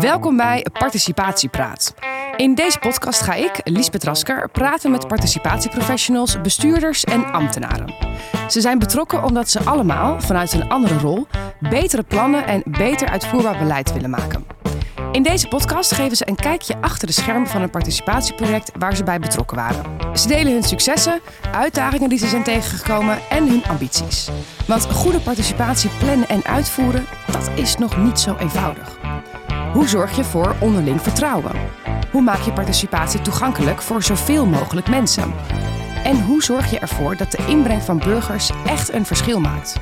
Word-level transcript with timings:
Welkom 0.00 0.36
bij 0.36 0.66
Participatiepraat. 0.72 1.94
In 2.36 2.54
deze 2.54 2.78
podcast 2.78 3.20
ga 3.20 3.34
ik, 3.34 3.60
Liesbeth 3.64 4.04
Rasker, 4.04 4.48
praten 4.48 4.90
met 4.90 5.08
participatieprofessionals, 5.08 6.40
bestuurders 6.40 7.04
en 7.04 7.32
ambtenaren. 7.32 7.94
Ze 8.48 8.60
zijn 8.60 8.78
betrokken 8.78 9.24
omdat 9.24 9.50
ze 9.50 9.60
allemaal, 9.60 10.20
vanuit 10.20 10.52
een 10.52 10.68
andere 10.68 10.98
rol, 10.98 11.26
betere 11.60 12.02
plannen 12.02 12.46
en 12.46 12.62
beter 12.66 13.08
uitvoerbaar 13.08 13.58
beleid 13.58 13.92
willen 13.92 14.10
maken. 14.10 14.46
In 15.12 15.22
deze 15.22 15.48
podcast 15.48 15.94
geven 15.94 16.16
ze 16.16 16.28
een 16.28 16.36
kijkje 16.36 16.76
achter 16.80 17.06
de 17.06 17.12
schermen 17.12 17.48
van 17.48 17.62
een 17.62 17.70
participatieproject 17.70 18.70
waar 18.78 18.96
ze 18.96 19.04
bij 19.04 19.18
betrokken 19.18 19.56
waren. 19.56 19.93
Ze 20.14 20.28
delen 20.28 20.52
hun 20.52 20.62
successen, 20.62 21.20
uitdagingen 21.52 22.08
die 22.08 22.18
ze 22.18 22.26
zijn 22.26 22.42
tegengekomen 22.42 23.18
en 23.30 23.48
hun 23.48 23.64
ambities. 23.64 24.28
Want 24.66 24.84
goede 24.84 25.20
participatie 25.20 25.90
plannen 25.98 26.28
en 26.28 26.44
uitvoeren, 26.44 27.06
dat 27.30 27.50
is 27.54 27.76
nog 27.76 27.96
niet 27.96 28.20
zo 28.20 28.36
eenvoudig. 28.38 28.98
Hoe 29.72 29.88
zorg 29.88 30.16
je 30.16 30.24
voor 30.24 30.56
onderling 30.60 31.02
vertrouwen? 31.02 31.52
Hoe 32.10 32.22
maak 32.22 32.40
je 32.40 32.52
participatie 32.52 33.22
toegankelijk 33.22 33.82
voor 33.82 34.02
zoveel 34.02 34.46
mogelijk 34.46 34.88
mensen? 34.88 35.34
En 36.04 36.22
hoe 36.22 36.42
zorg 36.42 36.70
je 36.70 36.78
ervoor 36.78 37.16
dat 37.16 37.30
de 37.30 37.44
inbreng 37.46 37.82
van 37.82 37.98
burgers 37.98 38.50
echt 38.66 38.92
een 38.92 39.06
verschil 39.06 39.40
maakt? 39.40 39.76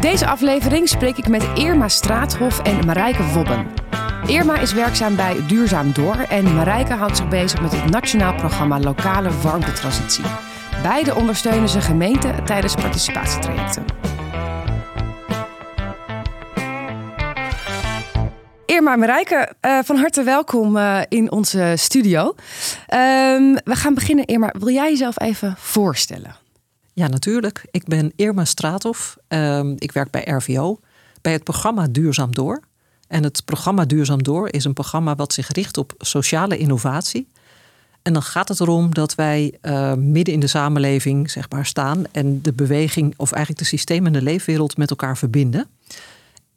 Deze 0.00 0.26
aflevering 0.26 0.88
spreek 0.88 1.16
ik 1.16 1.28
met 1.28 1.48
Irma 1.54 1.88
Straathof 1.88 2.58
en 2.58 2.86
Marijke 2.86 3.24
Wobben. 3.24 3.66
Irma 4.30 4.58
is 4.60 4.72
werkzaam 4.72 5.16
bij 5.16 5.46
Duurzaam 5.46 5.92
Door 5.92 6.16
en 6.16 6.54
Marijke 6.54 6.92
houdt 6.92 7.16
zich 7.16 7.28
bezig 7.28 7.60
met 7.60 7.72
het 7.72 7.90
Nationaal 7.90 8.34
Programma 8.34 8.80
Lokale 8.80 9.40
Warmtetransitie. 9.40 10.24
Beide 10.82 11.14
ondersteunen 11.14 11.68
ze 11.68 11.80
gemeenten 11.80 12.44
tijdens 12.44 12.74
participatietrajecten. 12.74 13.84
Irma 18.66 18.96
Marijke, 18.96 19.52
uh, 19.66 19.78
van 19.82 19.96
harte 19.96 20.22
welkom 20.22 20.76
uh, 20.76 21.00
in 21.08 21.30
onze 21.30 21.74
studio. 21.76 22.22
Um, 22.24 23.54
we 23.54 23.74
gaan 23.74 23.94
beginnen. 23.94 24.24
Irma, 24.24 24.54
wil 24.58 24.70
jij 24.70 24.90
jezelf 24.90 25.20
even 25.20 25.54
voorstellen? 25.58 26.36
Ja, 26.92 27.08
natuurlijk. 27.08 27.64
Ik 27.70 27.84
ben 27.84 28.12
Irma 28.16 28.44
Straathof. 28.44 29.16
Um, 29.28 29.74
ik 29.78 29.92
werk 29.92 30.10
bij 30.10 30.22
RVO, 30.24 30.80
bij 31.20 31.32
het 31.32 31.44
programma 31.44 31.86
Duurzaam 31.90 32.34
Door. 32.34 32.68
En 33.10 33.22
het 33.22 33.44
programma 33.44 33.84
Duurzaam 33.84 34.22
Door 34.22 34.52
is 34.52 34.64
een 34.64 34.72
programma 34.72 35.14
wat 35.14 35.32
zich 35.32 35.48
richt 35.52 35.76
op 35.76 35.92
sociale 35.98 36.58
innovatie. 36.58 37.28
En 38.02 38.12
dan 38.12 38.22
gaat 38.22 38.48
het 38.48 38.60
erom 38.60 38.94
dat 38.94 39.14
wij 39.14 39.54
uh, 39.62 39.94
midden 39.94 40.34
in 40.34 40.40
de 40.40 40.46
samenleving 40.46 41.30
zeg 41.30 41.50
maar, 41.50 41.66
staan 41.66 42.04
en 42.12 42.42
de 42.42 42.52
beweging, 42.52 43.14
of 43.16 43.32
eigenlijk 43.32 43.62
de 43.62 43.68
systemen 43.68 44.06
en 44.06 44.12
de 44.12 44.22
leefwereld 44.22 44.76
met 44.76 44.90
elkaar 44.90 45.16
verbinden. 45.16 45.66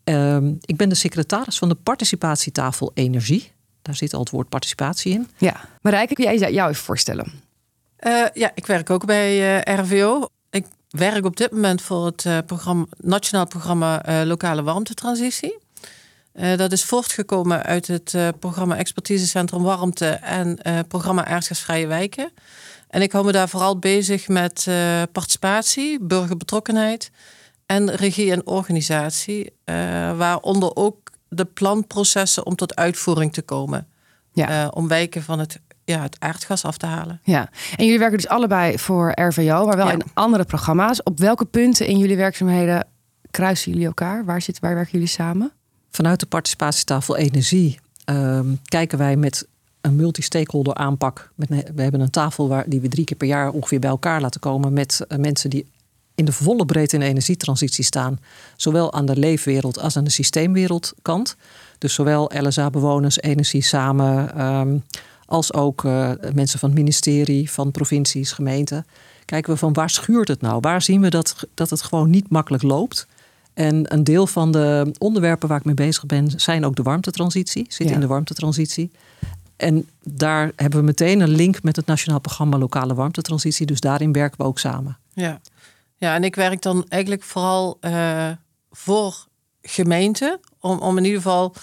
Uh, 0.03 0.37
ik 0.61 0.77
ben 0.77 0.89
de 0.89 0.95
secretaris 0.95 1.57
van 1.57 1.69
de 1.69 1.75
participatietafel 1.75 2.91
Energie. 2.93 3.51
Daar 3.81 3.95
zit 3.95 4.13
al 4.13 4.19
het 4.19 4.29
woord 4.29 4.49
participatie 4.49 5.13
in. 5.13 5.27
Ja, 5.37 5.69
Marijke, 5.81 6.13
kun 6.13 6.23
jij 6.23 6.51
jou 6.51 6.69
even 6.69 6.83
voorstellen? 6.83 7.31
Uh, 7.99 8.25
ja, 8.33 8.51
ik 8.55 8.65
werk 8.65 8.89
ook 8.89 9.05
bij 9.05 9.63
uh, 9.67 9.77
RVO. 9.77 10.27
Ik 10.49 10.65
werk 10.89 11.25
op 11.25 11.37
dit 11.37 11.51
moment 11.51 11.81
voor 11.81 12.05
het 12.05 12.25
uh, 12.25 12.37
programma, 12.45 12.85
Nationaal 12.97 13.47
Programma 13.47 14.01
Lokale 14.25 14.63
Warmtetransitie. 14.63 15.61
Dat 16.33 16.71
is 16.71 16.83
voortgekomen 16.83 17.63
uit 17.63 17.87
het 17.87 18.15
programma 18.39 18.77
Expertisecentrum 18.77 19.63
Warmte 19.63 20.07
en 20.09 20.57
programma 20.87 21.25
Aardgasvrije 21.25 21.87
Wijken. 21.87 22.31
En 22.87 23.01
ik 23.01 23.11
hou 23.11 23.25
me 23.25 23.31
daar 23.31 23.49
vooral 23.49 23.79
bezig 23.79 24.27
met 24.27 24.67
participatie, 25.11 25.99
burgerbetrokkenheid 26.01 27.11
en 27.65 27.95
regie 27.95 28.31
en 28.31 28.47
organisatie, 28.47 29.53
uh, 29.65 29.75
waaronder 30.17 30.75
ook 30.75 31.11
de 31.29 31.45
planprocessen 31.45 32.45
om 32.45 32.55
tot 32.55 32.75
uitvoering 32.75 33.33
te 33.33 33.41
komen. 33.41 33.87
Ja. 34.31 34.63
Uh, 34.63 34.67
om 34.71 34.87
wijken 34.87 35.23
van 35.23 35.39
het, 35.39 35.59
ja, 35.85 36.01
het 36.01 36.15
aardgas 36.19 36.65
af 36.65 36.77
te 36.77 36.85
halen. 36.85 37.19
Ja, 37.23 37.49
en 37.75 37.83
jullie 37.85 37.99
werken 37.99 38.17
dus 38.17 38.27
allebei 38.27 38.79
voor 38.79 39.11
RVO, 39.15 39.65
maar 39.65 39.77
wel 39.77 39.89
in 39.89 40.01
andere 40.13 40.43
programma's. 40.43 41.03
Op 41.03 41.19
welke 41.19 41.45
punten 41.45 41.87
in 41.87 41.97
jullie 41.97 42.17
werkzaamheden 42.17 42.87
kruisen 43.31 43.71
jullie 43.71 43.87
elkaar? 43.87 44.25
Waar, 44.25 44.41
zit, 44.41 44.59
waar 44.59 44.75
werken 44.75 44.91
jullie 44.91 45.07
samen? 45.07 45.51
Vanuit 45.95 46.19
de 46.19 46.25
participatietafel 46.25 47.17
Energie 47.17 47.79
uh, 48.09 48.39
kijken 48.65 48.97
wij 48.97 49.15
met 49.15 49.47
een 49.81 49.95
multi-stakeholder 49.95 50.73
aanpak. 50.73 51.31
we 51.35 51.81
hebben 51.81 52.01
een 52.01 52.09
tafel 52.09 52.47
waar, 52.47 52.69
die 52.69 52.81
we 52.81 52.87
drie 52.87 53.05
keer 53.05 53.17
per 53.17 53.27
jaar 53.27 53.51
ongeveer 53.51 53.79
bij 53.79 53.89
elkaar 53.89 54.21
laten 54.21 54.39
komen 54.39 54.73
met 54.73 55.05
uh, 55.07 55.17
mensen 55.17 55.49
die 55.49 55.65
in 56.15 56.25
de 56.25 56.31
volle 56.31 56.65
breedte 56.65 56.95
in 56.95 57.01
energietransitie 57.01 57.83
staan. 57.83 58.19
Zowel 58.55 58.93
aan 58.93 59.05
de 59.05 59.17
leefwereld 59.17 59.79
als 59.79 59.97
aan 59.97 60.03
de 60.03 60.09
systeemwereldkant. 60.09 61.35
Dus 61.77 61.93
zowel 61.93 62.31
LSA-bewoners, 62.37 63.21
energie 63.21 63.63
samen, 63.63 64.41
um, 64.45 64.83
als 65.25 65.53
ook 65.53 65.83
uh, 65.83 66.11
mensen 66.33 66.59
van 66.59 66.69
het 66.69 66.77
ministerie, 66.77 67.51
van 67.51 67.71
provincies, 67.71 68.31
gemeenten. 68.31 68.85
Kijken 69.25 69.53
we 69.53 69.59
van 69.59 69.73
waar 69.73 69.89
schuurt 69.89 70.27
het 70.27 70.41
nou? 70.41 70.57
Waar 70.59 70.81
zien 70.81 71.01
we 71.01 71.09
dat, 71.09 71.35
dat 71.53 71.69
het 71.69 71.81
gewoon 71.81 72.09
niet 72.09 72.29
makkelijk 72.29 72.63
loopt? 72.63 73.07
En 73.53 73.93
een 73.93 74.03
deel 74.03 74.27
van 74.27 74.51
de 74.51 74.91
onderwerpen 74.97 75.47
waar 75.47 75.57
ik 75.57 75.65
mee 75.65 75.73
bezig 75.73 76.05
ben, 76.05 76.39
zijn 76.39 76.65
ook 76.65 76.75
de 76.75 76.83
warmtetransitie. 76.83 77.65
Zit 77.69 77.87
ja. 77.87 77.93
in 77.93 77.99
de 77.99 78.07
warmtetransitie. 78.07 78.91
En 79.55 79.89
daar 80.03 80.51
hebben 80.55 80.79
we 80.79 80.85
meteen 80.85 81.19
een 81.19 81.29
link 81.29 81.63
met 81.63 81.75
het 81.75 81.85
Nationaal 81.85 82.19
Programma 82.19 82.57
Lokale 82.57 82.93
Warmtetransitie. 82.93 83.65
Dus 83.65 83.79
daarin 83.79 84.11
werken 84.11 84.37
we 84.37 84.43
ook 84.43 84.59
samen. 84.59 84.97
Ja. 85.13 85.41
Ja, 85.97 86.15
en 86.15 86.23
ik 86.23 86.35
werk 86.35 86.61
dan 86.61 86.85
eigenlijk 86.89 87.23
vooral 87.23 87.77
uh, 87.81 88.29
voor 88.71 89.27
gemeenten. 89.61 90.39
Om, 90.59 90.79
om 90.79 90.97
in 90.97 91.03
ieder 91.03 91.21
geval 91.21 91.53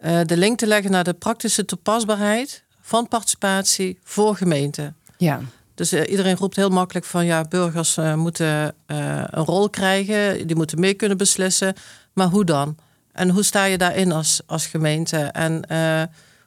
uh, 0.00 0.20
de 0.24 0.36
link 0.36 0.58
te 0.58 0.66
leggen 0.66 0.90
naar 0.90 1.04
de 1.04 1.12
praktische 1.14 1.64
toepasbaarheid 1.64 2.64
van 2.80 3.08
participatie 3.08 3.98
voor 4.02 4.36
gemeenten. 4.36 4.96
Ja. 5.16 5.40
Dus 5.78 5.92
uh, 5.92 6.10
iedereen 6.10 6.36
roept 6.36 6.56
heel 6.56 6.68
makkelijk 6.68 7.06
van 7.06 7.26
ja, 7.26 7.44
burgers 7.44 7.98
moeten 8.14 8.74
een 8.86 9.44
rol 9.44 9.70
krijgen, 9.70 10.46
die 10.46 10.56
moeten 10.56 10.80
mee 10.80 10.94
kunnen 10.94 11.16
beslissen. 11.16 11.74
Maar 12.12 12.26
hoe 12.26 12.44
dan? 12.44 12.76
En 13.12 13.30
hoe 13.30 13.42
sta 13.42 13.64
je 13.64 13.78
daarin 13.78 14.12
als, 14.12 14.40
als 14.46 14.66
gemeente? 14.66 15.16
En 15.16 15.64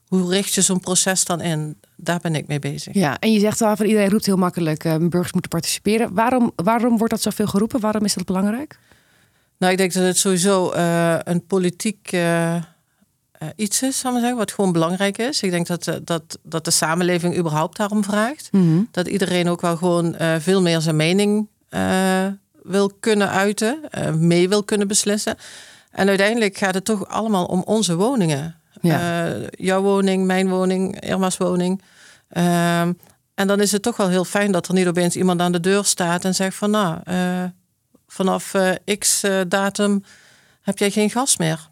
hoe 0.08 0.30
richt 0.30 0.54
je 0.54 0.62
zo'n 0.62 0.80
proces 0.80 1.26
dan 1.26 1.42
in? 1.42 1.78
Daar 1.96 2.20
ben 2.20 2.36
ik 2.36 2.48
mee 2.48 2.60
bezig. 2.60 2.94
Ja, 2.94 3.20
en 3.20 3.32
je 3.32 3.40
zegt 3.40 3.62
al 3.62 3.76
van 3.76 3.86
iedereen 3.86 4.10
roept 4.10 4.26
heel 4.26 4.38
makkelijk, 4.38 4.84
burgers 4.84 5.34
moeten 5.34 5.52
participeren. 5.52 6.14
Waarom, 6.14 6.52
waarom 6.56 6.98
wordt 6.98 7.14
dat 7.14 7.22
zoveel 7.22 7.48
geroepen? 7.48 7.80
Waarom 7.80 8.06
is 8.06 8.14
dat 8.14 8.26
belangrijk? 8.26 8.80
Nou, 9.58 9.72
ik 9.72 9.78
denk 9.78 9.94
dat 9.94 10.04
het 10.04 10.18
sowieso 10.18 10.72
een 11.24 11.46
politiek 11.46 12.10
iets 13.56 13.82
is, 13.82 14.00
zal 14.00 14.14
zeggen, 14.14 14.36
wat 14.36 14.52
gewoon 14.52 14.72
belangrijk 14.72 15.18
is. 15.18 15.42
Ik 15.42 15.52
denk 15.52 15.68
dat, 15.68 16.00
dat, 16.04 16.40
dat 16.44 16.66
de 16.66 16.72
samenleving 16.72 17.38
überhaupt 17.38 17.78
daarom 17.78 18.04
vraagt. 18.04 18.50
Mm 18.52 18.62
-hmm. 18.62 18.88
Dat 18.92 19.08
iedereen 19.08 19.50
ook 19.50 19.62
wel 19.62 19.78
gewoon 19.78 20.16
veel 20.40 20.62
meer 20.62 20.82
zijn 20.82 20.96
mening 20.96 21.48
wil 22.64 22.92
kunnen 23.00 23.30
uiten, 23.30 23.80
mee 24.18 24.50
wil 24.50 24.64
kunnen 24.64 24.88
beslissen. 24.88 25.38
En 25.92 26.08
uiteindelijk 26.08 26.58
gaat 26.58 26.74
het 26.74 26.86
toch 26.86 27.08
allemaal 27.08 27.46
om 27.46 27.62
onze 27.66 27.96
woningen. 27.96 28.56
Ja. 28.82 29.28
Uh, 29.28 29.48
jouw 29.52 29.82
woning, 29.82 30.26
mijn 30.26 30.50
woning, 30.50 31.02
Irma's 31.02 31.38
woning. 31.38 31.82
Uh, 32.32 32.82
en 33.34 33.48
dan 33.48 33.60
is 33.60 33.72
het 33.72 33.82
toch 33.82 33.98
wel 33.98 34.10
heel 34.10 34.26
fijn 34.26 34.52
dat 34.52 34.68
er 34.68 34.74
niet 34.74 34.88
opeens 34.88 35.16
iemand 35.16 35.42
aan 35.42 35.52
de 35.52 35.60
deur 35.60 35.86
staat 35.86 36.26
en 36.26 36.36
zegt 36.36 36.56
van 36.56 36.72
nou, 36.72 37.00
uh, 37.10 37.44
vanaf 38.08 38.56
x 38.98 39.22
datum 39.48 40.04
heb 40.62 40.78
jij 40.78 40.92
geen 40.92 41.10
gas 41.10 41.38
meer. 41.38 41.70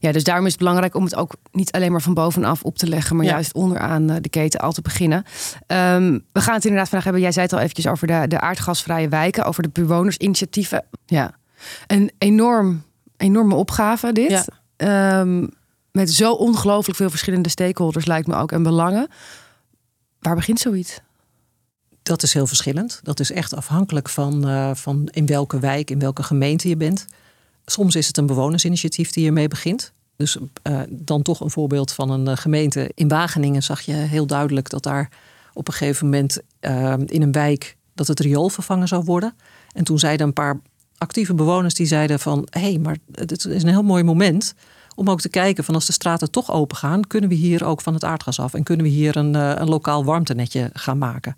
Ja, 0.00 0.12
dus 0.12 0.24
daarom 0.24 0.44
is 0.44 0.50
het 0.50 0.60
belangrijk 0.60 0.94
om 0.94 1.04
het 1.04 1.16
ook 1.16 1.34
niet 1.52 1.72
alleen 1.72 1.92
maar 1.92 2.02
van 2.02 2.14
bovenaf 2.14 2.62
op 2.62 2.78
te 2.78 2.88
leggen, 2.88 3.16
maar 3.16 3.24
ja. 3.24 3.30
juist 3.32 3.54
onderaan 3.54 4.06
de 4.06 4.28
keten 4.28 4.60
al 4.60 4.72
te 4.72 4.82
beginnen. 4.82 5.24
Um, 5.66 6.24
we 6.32 6.40
gaan 6.40 6.54
het 6.54 6.64
inderdaad 6.64 6.88
vandaag 6.88 7.04
hebben. 7.04 7.22
Jij 7.22 7.32
zei 7.32 7.44
het 7.44 7.54
al 7.54 7.60
eventjes 7.60 7.86
over 7.86 8.06
de, 8.06 8.24
de 8.28 8.40
aardgasvrije 8.40 9.08
wijken, 9.08 9.44
over 9.44 9.62
de 9.62 9.70
bewonersinitiatieven. 9.72 10.84
Ja, 11.06 11.34
een 11.86 12.10
enorm, 12.18 12.84
enorme 13.16 13.54
opgave 13.54 14.12
dit. 14.12 14.46
Ja. 14.76 15.20
Um, 15.20 15.48
met 15.92 16.10
zo 16.10 16.32
ongelooflijk 16.32 16.98
veel 16.98 17.10
verschillende 17.10 17.48
stakeholders 17.48 18.06
lijkt 18.06 18.26
me 18.26 18.34
ook 18.34 18.52
en 18.52 18.62
belangen. 18.62 19.08
Waar 20.20 20.34
begint 20.34 20.60
zoiets? 20.60 21.00
Dat 22.02 22.22
is 22.22 22.32
heel 22.32 22.46
verschillend. 22.46 23.00
Dat 23.02 23.20
is 23.20 23.30
echt 23.30 23.54
afhankelijk 23.54 24.08
van, 24.08 24.48
uh, 24.48 24.70
van 24.74 25.08
in 25.10 25.26
welke 25.26 25.58
wijk, 25.58 25.90
in 25.90 25.98
welke 25.98 26.22
gemeente 26.22 26.68
je 26.68 26.76
bent. 26.76 27.06
Soms 27.66 27.94
is 27.94 28.06
het 28.06 28.16
een 28.16 28.26
bewonersinitiatief 28.26 29.10
die 29.10 29.26
ermee 29.26 29.48
begint. 29.48 29.92
Dus 30.16 30.36
uh, 30.36 30.80
dan 30.88 31.22
toch 31.22 31.40
een 31.40 31.50
voorbeeld 31.50 31.92
van 31.92 32.10
een 32.10 32.28
uh, 32.28 32.36
gemeente. 32.36 32.90
In 32.94 33.08
Wageningen 33.08 33.62
zag 33.62 33.80
je 33.80 33.92
heel 33.92 34.26
duidelijk 34.26 34.70
dat 34.70 34.82
daar 34.82 35.10
op 35.52 35.68
een 35.68 35.74
gegeven 35.74 36.04
moment 36.04 36.38
in 37.10 37.22
een 37.22 37.32
wijk 37.32 37.76
dat 37.94 38.06
het 38.06 38.20
riool 38.20 38.48
vervangen 38.48 38.88
zou 38.88 39.04
worden. 39.04 39.34
En 39.72 39.84
toen 39.84 39.98
zeiden 39.98 40.26
een 40.26 40.32
paar 40.32 40.60
actieve 40.98 41.34
bewoners 41.34 41.74
die 41.74 41.86
zeiden 41.86 42.20
van 42.20 42.46
hé, 42.50 42.60
hey, 42.60 42.78
maar 42.78 42.96
het 43.12 43.44
is 43.44 43.62
een 43.62 43.68
heel 43.68 43.82
mooi 43.82 44.02
moment 44.02 44.54
om 44.94 45.10
ook 45.10 45.20
te 45.20 45.28
kijken 45.28 45.64
van 45.64 45.74
als 45.74 45.86
de 45.86 45.92
straten 45.92 46.30
toch 46.30 46.52
open 46.52 46.76
gaan, 46.76 47.06
kunnen 47.06 47.28
we 47.28 47.36
hier 47.36 47.64
ook 47.64 47.80
van 47.80 47.94
het 47.94 48.04
aardgas 48.04 48.40
af 48.40 48.54
en 48.54 48.62
kunnen 48.62 48.86
we 48.86 48.92
hier 48.92 49.16
een, 49.16 49.34
eh, 49.34 49.52
een 49.54 49.68
lokaal 49.68 50.04
warmtenetje 50.04 50.70
gaan 50.72 50.98
maken. 50.98 51.36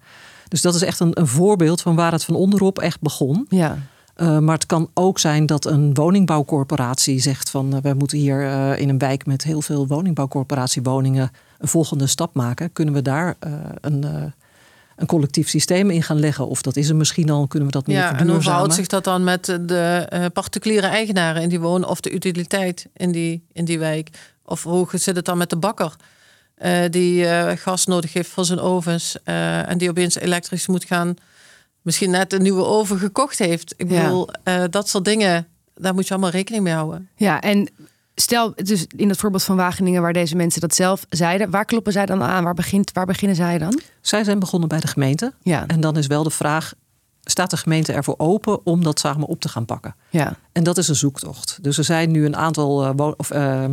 Dus 0.48 0.62
dat 0.62 0.74
is 0.74 0.82
echt 0.82 1.00
een, 1.00 1.20
een 1.20 1.26
voorbeeld 1.26 1.80
van 1.80 1.94
waar 1.94 2.12
het 2.12 2.24
van 2.24 2.34
onderop 2.34 2.78
echt 2.78 3.00
begon. 3.00 3.46
Ja. 3.48 3.78
Uh, 4.20 4.38
maar 4.38 4.54
het 4.54 4.66
kan 4.66 4.90
ook 4.94 5.18
zijn 5.18 5.46
dat 5.46 5.64
een 5.64 5.94
woningbouwcorporatie 5.94 7.20
zegt 7.20 7.50
van 7.50 7.74
uh, 7.74 7.80
we 7.82 7.94
moeten 7.94 8.18
hier 8.18 8.42
uh, 8.42 8.78
in 8.78 8.88
een 8.88 8.98
wijk 8.98 9.26
met 9.26 9.44
heel 9.44 9.62
veel 9.62 9.86
woningbouwcorporatiewoningen 9.86 11.30
een 11.58 11.68
volgende 11.68 12.06
stap 12.06 12.34
maken. 12.34 12.72
Kunnen 12.72 12.94
we 12.94 13.02
daar 13.02 13.36
een, 13.80 14.32
een 14.96 15.06
collectief 15.06 15.48
systeem 15.48 15.90
in 15.90 16.02
gaan 16.02 16.18
leggen? 16.18 16.48
Of 16.48 16.62
dat 16.62 16.76
is 16.76 16.88
er 16.88 16.96
misschien 16.96 17.30
al, 17.30 17.46
kunnen 17.46 17.68
we 17.68 17.74
dat 17.74 17.86
meer 17.86 17.96
ja, 17.96 18.18
En 18.18 18.28
hoe 18.28 18.40
verhoudt 18.40 18.74
zich 18.74 18.86
dat 18.86 19.04
dan 19.04 19.24
met 19.24 19.44
de 19.44 20.30
particuliere 20.32 20.86
eigenaren 20.86 21.42
in 21.42 21.48
die 21.48 21.60
wonen 21.60 21.88
of 21.88 22.00
de 22.00 22.12
utiliteit 22.12 22.86
in 22.96 23.12
die, 23.12 23.42
in 23.52 23.64
die 23.64 23.78
wijk? 23.78 24.10
Of 24.44 24.62
hoe 24.62 24.86
zit 24.92 25.16
het 25.16 25.24
dan 25.24 25.38
met 25.38 25.50
de 25.50 25.56
bakker? 25.56 25.96
die 26.90 27.26
gas 27.56 27.86
nodig 27.86 28.12
heeft 28.12 28.30
voor 28.30 28.44
zijn 28.44 28.60
ovens 28.60 29.16
en 29.22 29.78
die 29.78 29.90
opeens 29.90 30.18
elektrisch 30.18 30.66
moet 30.66 30.84
gaan 30.84 31.16
misschien 31.88 32.10
net 32.10 32.32
een 32.32 32.42
nieuwe 32.42 32.64
oven 32.64 32.98
gekocht 32.98 33.38
heeft. 33.38 33.74
Ik 33.76 33.88
bedoel, 33.88 34.28
uh, 34.44 34.64
dat 34.70 34.88
soort 34.88 35.04
dingen, 35.04 35.46
daar 35.74 35.94
moet 35.94 36.06
je 36.06 36.10
allemaal 36.10 36.30
rekening 36.30 36.64
mee 36.64 36.72
houden. 36.72 37.08
Ja, 37.16 37.40
en 37.40 37.68
stel, 38.14 38.52
dus 38.54 38.86
in 38.96 39.08
het 39.08 39.18
voorbeeld 39.18 39.42
van 39.42 39.56
Wageningen, 39.56 40.02
waar 40.02 40.12
deze 40.12 40.36
mensen 40.36 40.60
dat 40.60 40.74
zelf 40.74 41.06
zeiden, 41.08 41.50
waar 41.50 41.64
kloppen 41.64 41.92
zij 41.92 42.06
dan 42.06 42.22
aan? 42.22 42.44
Waar, 42.44 42.54
begint, 42.54 42.92
waar 42.92 43.06
beginnen 43.06 43.36
zij 43.36 43.58
dan? 43.58 43.80
Zij 44.00 44.24
zijn 44.24 44.38
begonnen 44.38 44.68
bij 44.68 44.80
de 44.80 44.86
gemeente. 44.86 45.32
Ja. 45.42 45.66
En 45.66 45.80
dan 45.80 45.96
is 45.96 46.06
wel 46.06 46.22
de 46.22 46.30
vraag: 46.30 46.72
staat 47.22 47.50
de 47.50 47.56
gemeente 47.56 47.92
ervoor 47.92 48.14
open 48.18 48.66
om 48.66 48.84
dat 48.84 48.98
samen 48.98 49.28
op 49.28 49.40
te 49.40 49.48
gaan 49.48 49.64
pakken? 49.64 49.94
Ja. 50.10 50.36
En 50.52 50.62
dat 50.64 50.78
is 50.78 50.88
een 50.88 50.96
zoektocht. 50.96 51.58
Dus 51.62 51.78
er 51.78 51.84
zijn 51.84 52.10
nu 52.10 52.24
een 52.24 52.36
aantal 52.36 52.98
uh, 52.98 53.10
of, 53.16 53.32
uh, 53.32 53.64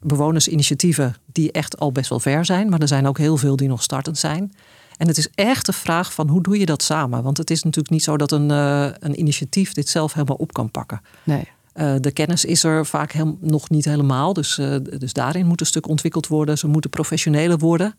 bewonersinitiatieven 0.00 1.16
die 1.32 1.52
echt 1.52 1.78
al 1.78 1.92
best 1.92 2.08
wel 2.08 2.20
ver 2.20 2.44
zijn, 2.44 2.68
maar 2.68 2.80
er 2.80 2.88
zijn 2.88 3.06
ook 3.06 3.18
heel 3.18 3.36
veel 3.36 3.56
die 3.56 3.68
nog 3.68 3.82
startend 3.82 4.18
zijn. 4.18 4.52
En 4.96 5.06
het 5.06 5.18
is 5.18 5.28
echt 5.34 5.66
de 5.66 5.72
vraag 5.72 6.12
van 6.12 6.28
hoe 6.28 6.42
doe 6.42 6.58
je 6.58 6.66
dat 6.66 6.82
samen? 6.82 7.22
Want 7.22 7.36
het 7.36 7.50
is 7.50 7.62
natuurlijk 7.62 7.94
niet 7.94 8.02
zo 8.02 8.16
dat 8.16 8.32
een, 8.32 8.50
uh, 8.50 8.86
een 8.98 9.18
initiatief 9.18 9.72
dit 9.72 9.88
zelf 9.88 10.12
helemaal 10.12 10.36
op 10.36 10.52
kan 10.52 10.70
pakken. 10.70 11.00
Nee. 11.22 11.48
Uh, 11.74 11.94
de 12.00 12.10
kennis 12.10 12.44
is 12.44 12.64
er 12.64 12.86
vaak 12.86 13.12
heel, 13.12 13.38
nog 13.40 13.70
niet 13.70 13.84
helemaal. 13.84 14.32
Dus, 14.32 14.58
uh, 14.58 14.76
dus 14.98 15.12
daarin 15.12 15.46
moet 15.46 15.60
een 15.60 15.66
stuk 15.66 15.88
ontwikkeld 15.88 16.26
worden. 16.26 16.58
Ze 16.58 16.66
moeten 16.66 16.90
professioneler 16.90 17.58
worden. 17.58 17.94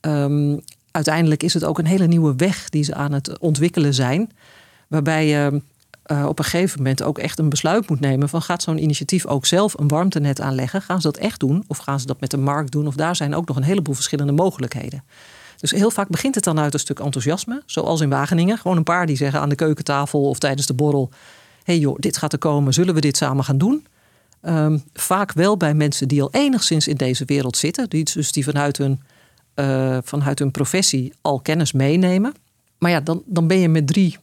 Um, 0.00 0.60
uiteindelijk 0.90 1.42
is 1.42 1.54
het 1.54 1.64
ook 1.64 1.78
een 1.78 1.86
hele 1.86 2.06
nieuwe 2.06 2.34
weg 2.36 2.68
die 2.68 2.82
ze 2.82 2.94
aan 2.94 3.12
het 3.12 3.38
ontwikkelen 3.38 3.94
zijn. 3.94 4.30
Waarbij 4.88 5.26
je 5.26 5.62
op 6.26 6.38
een 6.38 6.44
gegeven 6.44 6.78
moment 6.78 7.02
ook 7.02 7.18
echt 7.18 7.38
een 7.38 7.48
besluit 7.48 7.88
moet 7.88 8.00
nemen 8.00 8.28
van 8.28 8.42
gaat 8.42 8.62
zo'n 8.62 8.82
initiatief 8.82 9.26
ook 9.26 9.46
zelf 9.46 9.78
een 9.78 9.88
warmtenet 9.88 10.40
aanleggen? 10.40 10.82
Gaan 10.82 11.00
ze 11.00 11.10
dat 11.10 11.16
echt 11.16 11.40
doen? 11.40 11.64
Of 11.66 11.78
gaan 11.78 12.00
ze 12.00 12.06
dat 12.06 12.20
met 12.20 12.30
de 12.30 12.36
markt 12.36 12.72
doen? 12.72 12.86
Of 12.86 12.94
daar 12.94 13.16
zijn 13.16 13.34
ook 13.34 13.48
nog 13.48 13.56
een 13.56 13.62
heleboel 13.62 13.94
verschillende 13.94 14.32
mogelijkheden. 14.32 15.02
Dus 15.60 15.70
heel 15.70 15.90
vaak 15.90 16.08
begint 16.08 16.34
het 16.34 16.44
dan 16.44 16.58
uit 16.58 16.74
een 16.74 16.80
stuk 16.80 16.98
enthousiasme. 16.98 17.62
Zoals 17.66 18.00
in 18.00 18.08
Wageningen. 18.08 18.58
Gewoon 18.58 18.76
een 18.76 18.82
paar 18.82 19.06
die 19.06 19.16
zeggen 19.16 19.40
aan 19.40 19.48
de 19.48 19.54
keukentafel 19.54 20.28
of 20.28 20.38
tijdens 20.38 20.66
de 20.66 20.74
borrel: 20.74 21.08
hé 21.62 21.72
hey 21.72 21.78
joh, 21.78 21.96
dit 21.98 22.16
gaat 22.16 22.32
er 22.32 22.38
komen, 22.38 22.74
zullen 22.74 22.94
we 22.94 23.00
dit 23.00 23.16
samen 23.16 23.44
gaan 23.44 23.58
doen? 23.58 23.86
Um, 24.42 24.82
vaak 24.92 25.32
wel 25.32 25.56
bij 25.56 25.74
mensen 25.74 26.08
die 26.08 26.22
al 26.22 26.28
enigszins 26.32 26.88
in 26.88 26.96
deze 26.96 27.24
wereld 27.24 27.56
zitten. 27.56 27.88
Die, 27.88 28.04
dus 28.12 28.32
die 28.32 28.44
vanuit 28.44 28.76
hun, 28.76 29.00
uh, 29.54 29.98
vanuit 30.02 30.38
hun 30.38 30.50
professie 30.50 31.12
al 31.20 31.40
kennis 31.40 31.72
meenemen. 31.72 32.34
Maar 32.78 32.90
ja, 32.90 33.00
dan, 33.00 33.22
dan 33.26 33.46
ben 33.46 33.58
je 33.58 33.68
met 33.68 33.86
drie 33.86 34.16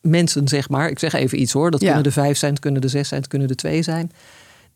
mensen, 0.00 0.48
zeg 0.48 0.68
maar. 0.68 0.88
Ik 0.88 0.98
zeg 0.98 1.12
even 1.12 1.40
iets 1.40 1.52
hoor. 1.52 1.70
Dat 1.70 1.80
kunnen 1.80 2.04
er 2.04 2.12
vijf 2.12 2.38
zijn, 2.38 2.52
het 2.52 2.60
kunnen 2.60 2.82
er 2.82 2.88
zes 2.88 3.08
zijn, 3.08 3.20
het 3.20 3.30
kunnen 3.30 3.48
er 3.48 3.56
twee 3.56 3.82
zijn. 3.82 4.12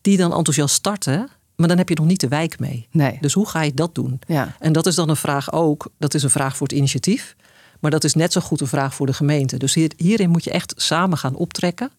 Die 0.01 0.17
dan 0.17 0.35
enthousiast 0.35 0.75
starten. 0.75 1.29
Maar 1.61 1.69
dan 1.69 1.79
heb 1.79 1.89
je 1.89 1.95
nog 1.95 2.07
niet 2.07 2.21
de 2.21 2.29
wijk 2.29 2.59
mee. 2.59 2.89
Nee. 2.91 3.19
Dus 3.21 3.33
hoe 3.33 3.49
ga 3.49 3.63
je 3.63 3.75
dat 3.75 3.95
doen? 3.95 4.21
Ja. 4.27 4.57
En 4.59 4.73
dat 4.73 4.87
is 4.87 4.95
dan 4.95 5.09
een 5.09 5.17
vraag 5.17 5.53
ook, 5.53 5.87
dat 5.99 6.15
is 6.15 6.23
een 6.23 6.31
vraag 6.31 6.57
voor 6.57 6.67
het 6.67 6.77
initiatief. 6.77 7.37
Maar 7.81 7.91
dat 7.91 8.05
is 8.05 8.15
net 8.15 8.33
zo 8.33 8.41
goed 8.41 8.61
een 8.61 8.67
vraag 8.67 8.95
voor 8.95 9.07
de 9.07 9.13
gemeente. 9.13 9.57
Dus 9.57 9.75
hier, 9.75 9.93
hierin 9.97 10.31
moet 10.31 10.45
je 10.45 10.51
echt 10.51 10.75
samen 10.77 11.19
gaan 11.19 11.35
optrekken. 11.35 11.91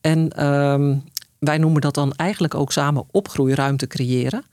En 0.00 0.46
um, 0.46 1.04
wij 1.38 1.58
noemen 1.58 1.80
dat 1.80 1.94
dan 1.94 2.12
eigenlijk 2.12 2.54
ook 2.54 2.72
samen 2.72 3.04
opgroeiruimte 3.10 3.86
creëren. 3.86 4.44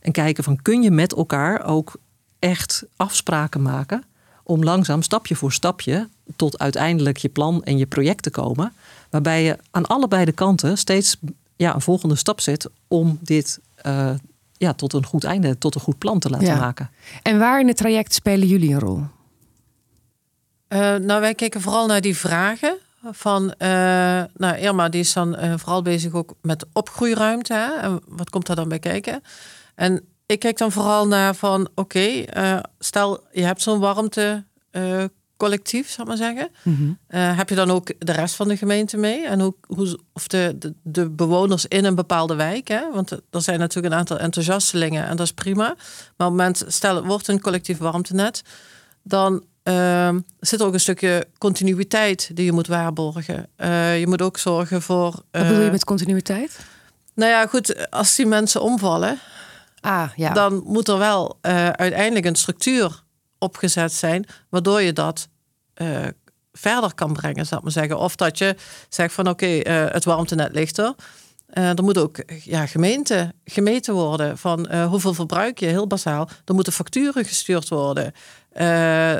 En 0.00 0.12
kijken 0.12 0.44
van 0.44 0.62
kun 0.62 0.82
je 0.82 0.90
met 0.90 1.14
elkaar 1.14 1.64
ook 1.64 1.92
echt 2.38 2.84
afspraken 2.96 3.62
maken 3.62 4.04
om 4.42 4.64
langzaam 4.64 5.02
stapje 5.02 5.36
voor 5.36 5.52
stapje 5.52 6.08
tot 6.36 6.58
uiteindelijk 6.58 7.16
je 7.16 7.28
plan 7.28 7.64
en 7.64 7.78
je 7.78 7.86
project 7.86 8.22
te 8.22 8.30
komen. 8.30 8.72
Waarbij 9.10 9.42
je 9.42 9.58
aan 9.70 9.86
allebei 9.86 10.24
de 10.24 10.32
kanten 10.32 10.78
steeds 10.78 11.16
ja, 11.60 11.74
een 11.74 11.80
volgende 11.80 12.14
stap 12.14 12.40
zet 12.40 12.68
om 12.88 13.18
dit 13.22 13.60
uh, 13.86 14.10
ja, 14.52 14.72
tot 14.72 14.92
een 14.92 15.06
goed 15.06 15.24
einde, 15.24 15.58
tot 15.58 15.74
een 15.74 15.80
goed 15.80 15.98
plan 15.98 16.18
te 16.18 16.30
laten 16.30 16.58
maken. 16.58 16.90
En 17.22 17.38
waar 17.38 17.60
in 17.60 17.66
het 17.66 17.76
traject 17.76 18.14
spelen 18.14 18.48
jullie 18.48 18.72
een 18.72 18.80
rol? 18.80 19.02
Uh, 20.68 20.94
nou, 20.94 21.20
wij 21.20 21.34
kijken 21.34 21.60
vooral 21.60 21.86
naar 21.86 22.00
die 22.00 22.16
vragen. 22.16 22.76
Van, 23.10 23.42
uh, 23.42 23.68
nou, 24.34 24.56
Irma 24.58 24.88
die 24.88 25.00
is 25.00 25.12
dan 25.12 25.58
vooral 25.58 25.82
bezig 25.82 26.12
ook 26.12 26.34
met 26.42 26.66
opgroeiruimte. 26.72 27.54
Hè? 27.54 27.72
En 27.72 28.00
wat 28.06 28.30
komt 28.30 28.46
daar 28.46 28.56
dan 28.56 28.68
bij 28.68 28.78
kijken? 28.78 29.22
En 29.74 30.04
ik 30.26 30.38
kijk 30.38 30.58
dan 30.58 30.72
vooral 30.72 31.06
naar 31.06 31.34
van, 31.34 31.68
oké, 31.74 31.80
okay, 31.80 32.62
stel 32.78 33.22
je 33.32 33.44
hebt 33.44 33.62
zo'n 33.62 33.78
warmte 33.78 34.44
collectief, 35.40 35.90
zal 35.90 36.04
ik 36.04 36.08
maar 36.08 36.18
zeggen. 36.18 36.50
Mhm. 36.62 36.92
Eh, 37.06 37.36
heb 37.36 37.48
je 37.48 37.54
dan 37.54 37.70
ook 37.70 37.92
de 37.98 38.12
rest 38.12 38.34
van 38.34 38.48
de 38.48 38.56
gemeente 38.56 38.96
mee? 38.96 39.26
En 39.26 39.40
hoe, 39.40 39.54
hoe, 39.66 39.98
of 40.12 40.26
de, 40.26 40.56
de, 40.58 40.74
de, 40.82 41.08
bewoners 41.10 41.66
in 41.66 41.84
een 41.84 41.94
bepaalde 41.94 42.34
wijk? 42.34 42.68
Hè? 42.68 42.90
Want 42.92 43.10
er 43.10 43.42
zijn 43.42 43.58
natuurlijk 43.58 43.94
een 43.94 44.00
aantal 44.00 44.18
enthousiastelingen 44.18 45.06
en 45.06 45.16
dat 45.16 45.26
is 45.26 45.32
prima. 45.32 45.64
Maar 45.64 45.72
op 45.72 46.16
het 46.16 46.28
moment, 46.28 46.64
stel 46.66 46.96
het 46.96 47.04
wordt 47.04 47.28
een 47.28 47.40
collectief 47.40 47.78
warmtenet, 47.78 48.42
dan 49.02 49.44
uh, 49.64 50.14
zit 50.40 50.60
er 50.60 50.66
ook 50.66 50.72
een 50.72 50.80
stukje 50.80 51.26
continuïteit 51.38 52.30
die 52.34 52.44
je 52.44 52.52
moet 52.52 52.66
waarborgen. 52.66 53.46
Uh, 53.56 53.98
je 53.98 54.06
moet 54.06 54.22
ook 54.22 54.38
zorgen 54.38 54.82
voor. 54.82 55.10
Wat 55.30 55.42
bedoel 55.42 55.58
je 55.58 55.64
eh, 55.64 55.70
met 55.70 55.84
continuïteit? 55.84 56.58
Nou 57.14 57.30
ja, 57.30 57.46
goed, 57.46 57.90
als 57.90 58.16
die 58.16 58.26
mensen 58.26 58.62
omvallen, 58.62 59.18
ah, 59.80 60.10
ja. 60.16 60.32
dan 60.32 60.62
moet 60.66 60.88
er 60.88 60.98
wel 60.98 61.38
uiteindelijk 61.42 62.26
een 62.26 62.34
structuur 62.34 63.02
opgezet 63.40 63.92
zijn, 63.92 64.26
waardoor 64.48 64.80
je 64.80 64.92
dat 64.92 65.28
uh, 65.82 66.06
verder 66.52 66.94
kan 66.94 67.12
brengen, 67.12 67.46
zou 67.46 67.56
ik 67.56 67.62
maar 67.62 67.72
zeggen. 67.72 67.98
Of 67.98 68.16
dat 68.16 68.38
je 68.38 68.56
zegt 68.88 69.14
van 69.14 69.28
oké, 69.28 69.46
uh, 69.46 69.92
het 69.92 70.04
warmtenet 70.04 70.52
ligt 70.54 70.78
er. 70.78 70.94
Uh, 71.54 71.68
er 71.68 71.82
moet 71.82 71.98
ook 71.98 72.22
ja, 72.44 72.66
gemeente, 72.66 73.32
gemeten 73.44 73.94
worden 73.94 74.38
van 74.38 74.72
hoeveel 74.72 75.14
verbruik 75.14 75.60
je, 75.60 75.66
heel 75.66 75.86
basaal. 75.86 76.28
Er 76.44 76.54
moeten 76.54 76.72
facturen 76.72 77.24
gestuurd 77.24 77.68
worden. 77.68 78.12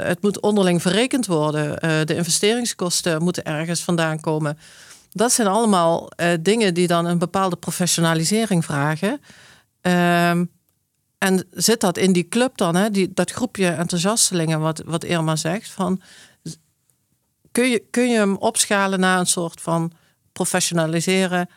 het 0.06 0.22
moet 0.22 0.40
onderling 0.40 0.82
verrekend 0.82 1.26
worden. 1.26 2.06
de 2.06 2.14
investeringskosten 2.14 3.22
moeten 3.22 3.44
ergens 3.44 3.82
vandaan 3.82 4.20
komen. 4.20 4.58
Dat 5.10 5.32
zijn 5.32 5.48
allemaal 5.48 6.10
dingen 6.40 6.74
die 6.74 6.86
dan 6.86 7.06
een 7.06 7.18
bepaalde 7.18 7.56
professionalisering 7.56 8.64
vragen. 8.64 9.20
Ehm, 9.80 10.44
en 11.18 11.46
zit 11.50 11.80
dat 11.80 11.98
in 11.98 12.12
die 12.12 12.28
club 12.28 12.56
dan, 12.56 12.74
hè, 12.74 12.90
die, 12.90 13.10
dat 13.14 13.30
groepje 13.30 13.68
enthousiastelingen, 13.68 14.60
wat, 14.60 14.82
wat 14.86 15.04
Irma 15.04 15.36
zegt, 15.36 15.70
van 15.70 16.00
kun 17.52 17.70
je, 17.70 17.82
kun 17.90 18.08
je 18.08 18.16
hem 18.16 18.36
opschalen 18.36 19.00
naar 19.00 19.18
een 19.18 19.26
soort 19.26 19.60
van 19.60 19.92
professionaliseren, 20.32 21.48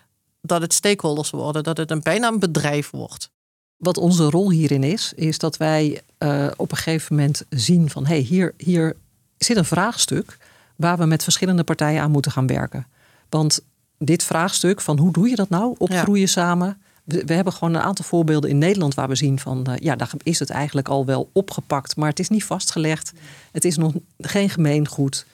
dat 0.42 0.62
het 0.62 0.74
stakeholders 0.74 1.30
worden, 1.30 1.64
dat 1.64 1.78
het 1.78 1.92
een 1.92 2.02
bijna 2.02 2.28
een 2.28 2.40
bedrijf 2.40 2.90
wordt? 2.90 3.32
Wat 3.78 3.98
onze 3.98 4.30
rol 4.30 4.52
hierin 4.52 4.84
is, 4.84 5.14
is 5.16 5.38
dat 5.38 5.58
wij 5.58 6.02
uh, 6.20 6.48
op 6.56 6.72
een 6.72 6.78
gegeven 6.78 7.16
moment 7.16 7.46
zien 7.50 7.90
van 7.90 8.06
hé, 8.06 8.14
hey, 8.14 8.24
hier, 8.24 8.54
hier 8.58 8.96
zit 9.38 9.58
een 9.58 9.66
vraagstuk 9.66 10.38
waar 10.76 10.98
we 10.98 11.06
met 11.06 11.24
verschillende 11.24 11.64
partijen 11.64 12.02
aan 12.02 12.12
moeten 12.12 12.32
gaan 12.32 12.48
werken. 12.48 12.88
Want 13.30 13.64
dit 13.98 14.24
vraagstuk 14.24 14.82
van 14.82 15.00
hoe 15.00 15.12
doe 15.12 15.30
je 15.30 15.36
dat 15.36 15.50
nou? 15.50 15.76
Opgroeien 15.78 16.28
samen, 16.28 16.82
we, 17.04 17.34
hebben 17.34 17.54
gewoon 17.54 17.74
een 17.74 17.82
aantal 17.82 18.06
voorbeelden 18.06 18.50
in 18.50 18.58
Nederland 18.58 18.94
waar 18.94 19.08
we 19.08 19.16
zien 19.16 19.40
van, 19.40 19.66
uh, 19.70 19.76
ja, 19.78 19.96
daar 19.96 20.12
is 20.24 20.40
het 20.40 20.50
eigenlijk 20.50 20.88
al 20.88 21.06
wel 21.06 21.30
opgepakt, 21.34 21.96
maar 21.96 22.10
het 22.10 22.20
is 22.20 22.30
niet 22.30 22.44
vastgelegd. 22.44 23.12
Het 23.52 23.66
is 23.66 23.78
nog 23.78 23.94
geen 24.20 24.50
gemeengoed. 24.50 25.26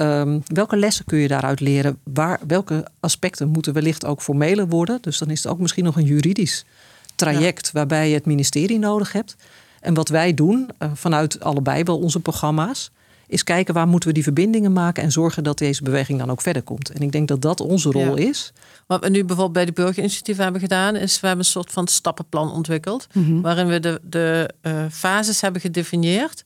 Um, 0.00 0.42
welke 0.46 0.76
lessen 0.76 1.04
kun 1.04 1.18
je 1.18 1.28
daaruit 1.28 1.60
leren? 1.60 1.98
Waar, 2.04 2.40
welke 2.46 2.86
aspecten 3.00 3.48
moeten 3.48 3.72
wellicht 3.72 4.04
ook 4.04 4.22
formeler 4.22 4.68
worden? 4.68 4.98
Dus 5.00 5.18
dan 5.18 5.30
is 5.30 5.42
het 5.42 5.52
ook 5.52 5.58
misschien 5.58 5.84
nog 5.84 5.96
een 5.96 6.04
juridisch 6.04 6.64
traject 7.14 7.72
waarbij 7.72 8.08
je 8.08 8.14
het 8.14 8.26
ministerie 8.26 8.78
nodig 8.78 9.12
hebt. 9.12 9.36
En 9.80 9.94
wat 9.94 10.08
wij 10.08 10.34
doen, 10.34 10.70
uh, 10.78 10.90
vanuit 10.94 11.40
allebei 11.40 11.82
wel 11.82 11.98
onze 11.98 12.20
programma's, 12.20 12.90
is 13.26 13.44
kijken 13.44 13.74
waar 13.74 13.88
moeten 13.88 14.08
we 14.08 14.14
die 14.14 14.22
verbindingen 14.22 14.72
maken 14.72 15.02
en 15.02 15.12
zorgen 15.12 15.44
dat 15.44 15.58
deze 15.58 15.82
beweging 15.82 16.18
dan 16.18 16.30
ook 16.30 16.40
verder 16.40 16.62
komt. 16.62 16.90
En 16.90 17.02
ik 17.02 17.12
denk 17.12 17.28
dat 17.28 17.42
dat 17.42 17.60
onze 17.60 17.90
rol 17.90 18.16
is. 18.16 18.52
Wat 18.86 19.02
we 19.02 19.10
nu 19.10 19.24
bijvoorbeeld 19.24 19.52
bij 19.52 19.64
de 19.64 19.72
burgerinitiatief 19.72 20.36
hebben 20.36 20.60
gedaan, 20.60 20.96
is 20.96 21.20
we 21.20 21.26
hebben 21.26 21.44
een 21.44 21.50
soort 21.50 21.72
van 21.72 21.86
stappenplan 21.86 22.52
ontwikkeld, 22.52 23.06
mhm. 23.12 23.40
waarin 23.40 23.66
we 23.66 23.80
de, 23.80 24.00
de 24.02 24.50
uh, 24.62 24.84
fases 24.90 25.40
hebben 25.40 25.60
gedefinieerd. 25.60 26.44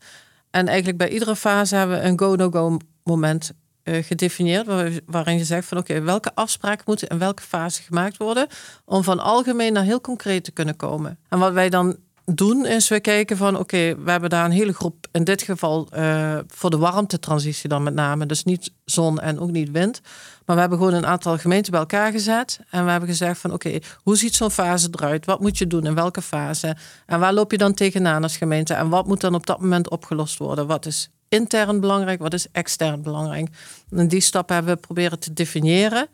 En 0.51 0.67
eigenlijk 0.67 0.99
bij 0.99 1.09
iedere 1.09 1.37
fase 1.37 1.77
hebben 1.77 2.01
we 2.01 2.05
een 2.05 2.19
go-no-go 2.19 2.77
moment 3.05 3.53
uh, 3.85 4.05
gedefinieerd, 4.05 4.67
waarin 5.07 5.39
je 5.39 5.45
zegt 5.45 5.69
van 5.69 5.79
oké, 5.79 6.01
welke 6.01 6.35
afspraken 6.35 6.85
moeten 6.87 7.09
in 7.09 7.19
welke 7.19 7.43
fase 7.43 7.83
gemaakt 7.83 8.17
worden, 8.17 8.47
om 8.85 9.05
van 9.05 9.19
algemeen 9.19 9.73
naar 9.73 9.85
heel 9.85 10.01
concreet 10.01 10.45
te 10.45 10.53
kunnen 10.53 10.77
komen. 10.77 11.19
En 11.29 11.39
wat 11.39 11.53
wij 11.53 11.69
dan 11.69 11.97
doen 12.25 12.67
is 12.67 12.89
we 12.89 13.01
kijken 13.01 13.37
van 13.37 13.59
oké, 13.59 13.97
we 14.05 14.11
hebben 14.11 14.31
daar 14.31 14.45
een 14.45 14.51
hele 14.51 14.73
groep, 14.73 15.07
in 15.13 15.25
dit 15.25 15.43
geval 15.43 15.89
uh, 15.97 16.39
voor 16.47 16.71
de 16.71 16.77
warmtetransitie 16.77 17.69
dan 17.69 17.83
met 17.83 17.95
name, 17.95 18.27
dus 18.27 18.45
niet 18.45 18.73
zon 18.85 19.21
en 19.21 19.39
ook 19.41 19.51
niet 19.51 19.71
wind. 19.71 20.01
Maar 20.47 20.55
we 20.55 20.61
hebben 20.61 20.79
gewoon 20.79 20.95
een 20.95 21.07
aantal 21.07 21.39
gemeenten 21.39 21.71
bij 21.71 21.81
elkaar 21.81 22.13
gezet 22.13 22.61
en 22.71 22.85
we 22.85 22.91
hebben 22.91 23.09
gezegd 23.09 23.41
van 23.41 23.53
oké, 23.53 23.79
hoe 24.03 24.17
ziet 24.17 24.35
zo'n 24.35 24.51
fase 24.51 24.89
eruit? 24.91 25.27
Wat 25.27 25.41
moet 25.41 25.59
je 25.59 25.67
doen 25.67 25.87
in 25.87 25.95
welke 25.95 26.23
fase? 26.23 26.77
En 27.07 27.21
waar 27.21 27.33
loop 27.33 27.51
je 27.51 27.59
dan 27.59 27.75
tegenaan 27.75 28.23
als 28.23 28.37
gemeente? 28.37 28.75
En 28.75 28.89
wat 28.89 29.07
moet 29.07 29.21
dan 29.21 29.35
op 29.35 29.47
dat 29.47 29.61
moment 29.61 29.91
opgelost 29.91 30.39
worden? 30.39 30.67
Wat 30.67 30.87
is 30.87 31.11
intern 31.33 31.81
belangrijk? 31.81 32.21
Wat 32.21 32.35
is 32.35 32.47
extern 32.53 33.03
belangrijk? 33.03 33.49
En 33.91 34.09
die 34.09 34.21
stappen 34.21 34.55
hebben 34.55 34.75
we 34.75 34.81
proberen 34.81 35.19
te 35.19 35.33
definiëren. 35.33 36.07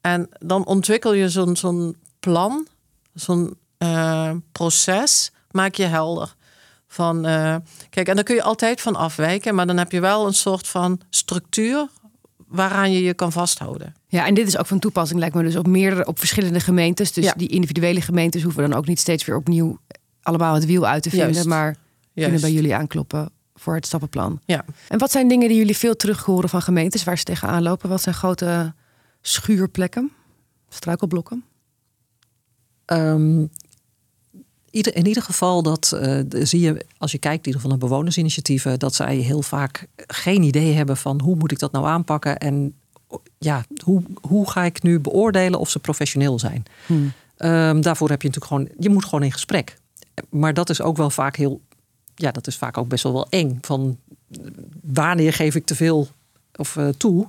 En 0.00 0.28
dan 0.38 0.66
ontwikkel 0.66 1.12
je 1.12 1.28
zo'n 1.28 1.56
zo'n 1.56 1.96
plan, 2.20 2.66
zo'n 3.14 3.56
uh, 3.78 4.30
proces 4.52 5.32
maak 5.50 5.74
je 5.74 5.84
helder. 5.84 6.34
Van, 6.86 7.26
uh, 7.26 7.56
kijk, 7.90 8.08
en 8.08 8.14
daar 8.14 8.24
kun 8.24 8.34
je 8.34 8.42
altijd 8.42 8.80
van 8.80 8.96
afwijken, 8.96 9.54
maar 9.54 9.66
dan 9.66 9.76
heb 9.76 9.92
je 9.92 10.00
wel 10.00 10.26
een 10.26 10.34
soort 10.34 10.66
van 10.66 11.00
structuur 11.10 11.88
waaraan 12.46 12.92
je 12.92 13.02
je 13.02 13.14
kan 13.14 13.32
vasthouden. 13.32 13.94
Ja, 14.08 14.26
en 14.26 14.34
dit 14.34 14.46
is 14.46 14.58
ook 14.58 14.66
van 14.66 14.78
toepassing, 14.78 15.20
lijkt 15.20 15.34
me 15.34 15.42
dus 15.42 15.56
op 15.56 15.66
meerdere, 15.66 16.06
op 16.06 16.18
verschillende 16.18 16.60
gemeentes. 16.60 17.12
Dus 17.12 17.32
die 17.36 17.48
individuele 17.48 18.00
gemeentes 18.00 18.42
hoeven 18.42 18.68
dan 18.68 18.78
ook 18.78 18.86
niet 18.86 19.00
steeds 19.00 19.24
weer 19.24 19.36
opnieuw 19.36 19.78
allemaal 20.22 20.54
het 20.54 20.66
wiel 20.66 20.86
uit 20.86 21.02
te 21.02 21.10
vinden, 21.10 21.48
maar 21.48 21.64
Juist. 21.64 21.78
kunnen 22.12 22.40
bij 22.40 22.52
jullie 22.52 22.74
aankloppen 22.74 23.30
voor 23.56 23.74
het 23.74 23.86
stappenplan. 23.86 24.40
Ja. 24.44 24.64
En 24.88 24.98
wat 24.98 25.10
zijn 25.10 25.28
dingen 25.28 25.48
die 25.48 25.56
jullie 25.56 25.76
veel 25.76 25.96
terug 25.96 26.24
horen 26.24 26.48
van 26.48 26.62
gemeentes 26.62 27.04
waar 27.04 27.18
ze 27.18 27.24
tegenaan 27.24 27.62
lopen? 27.62 27.88
Wat 27.88 28.02
zijn 28.02 28.14
grote 28.14 28.74
schuurplekken, 29.20 30.12
struikelblokken? 30.68 31.44
Um, 32.86 33.50
in 34.70 35.06
ieder 35.06 35.22
geval, 35.22 35.62
dat 35.62 35.92
uh, 35.94 36.20
zie 36.28 36.60
je 36.60 36.86
als 36.98 37.12
je 37.12 37.18
kijkt 37.18 37.38
in 37.38 37.46
ieder 37.46 37.60
geval 37.60 37.78
naar 37.78 37.88
bewonersinitiatieven, 37.88 38.78
dat 38.78 38.94
zij 38.94 39.16
heel 39.16 39.42
vaak 39.42 39.86
geen 39.96 40.42
idee 40.42 40.72
hebben 40.72 40.96
van 40.96 41.20
hoe 41.20 41.36
moet 41.36 41.52
ik 41.52 41.58
dat 41.58 41.72
nou 41.72 41.86
aanpakken 41.86 42.38
en 42.38 42.74
ja, 43.38 43.64
hoe, 43.84 44.02
hoe 44.20 44.50
ga 44.50 44.64
ik 44.64 44.82
nu 44.82 45.00
beoordelen 45.00 45.60
of 45.60 45.70
ze 45.70 45.78
professioneel 45.78 46.38
zijn. 46.38 46.62
Hmm. 46.86 47.12
Um, 47.38 47.80
daarvoor 47.80 48.08
heb 48.08 48.22
je 48.22 48.28
natuurlijk 48.28 48.54
gewoon, 48.54 48.68
je 48.78 48.90
moet 48.90 49.04
gewoon 49.04 49.22
in 49.22 49.32
gesprek. 49.32 49.78
Maar 50.30 50.54
dat 50.54 50.70
is 50.70 50.80
ook 50.80 50.96
wel 50.96 51.10
vaak 51.10 51.36
heel, 51.36 51.60
ja, 52.16 52.30
dat 52.30 52.46
is 52.46 52.56
vaak 52.56 52.78
ook 52.78 52.88
best 52.88 53.02
wel 53.02 53.12
wel 53.12 53.26
eng. 53.28 53.58
Van 53.60 53.98
wanneer 54.82 55.32
geef 55.32 55.54
ik 55.54 55.64
te 55.64 55.74
veel 55.74 56.08
of 56.56 56.76
uh, 56.76 56.88
toe, 56.88 57.22
uh, 57.24 57.28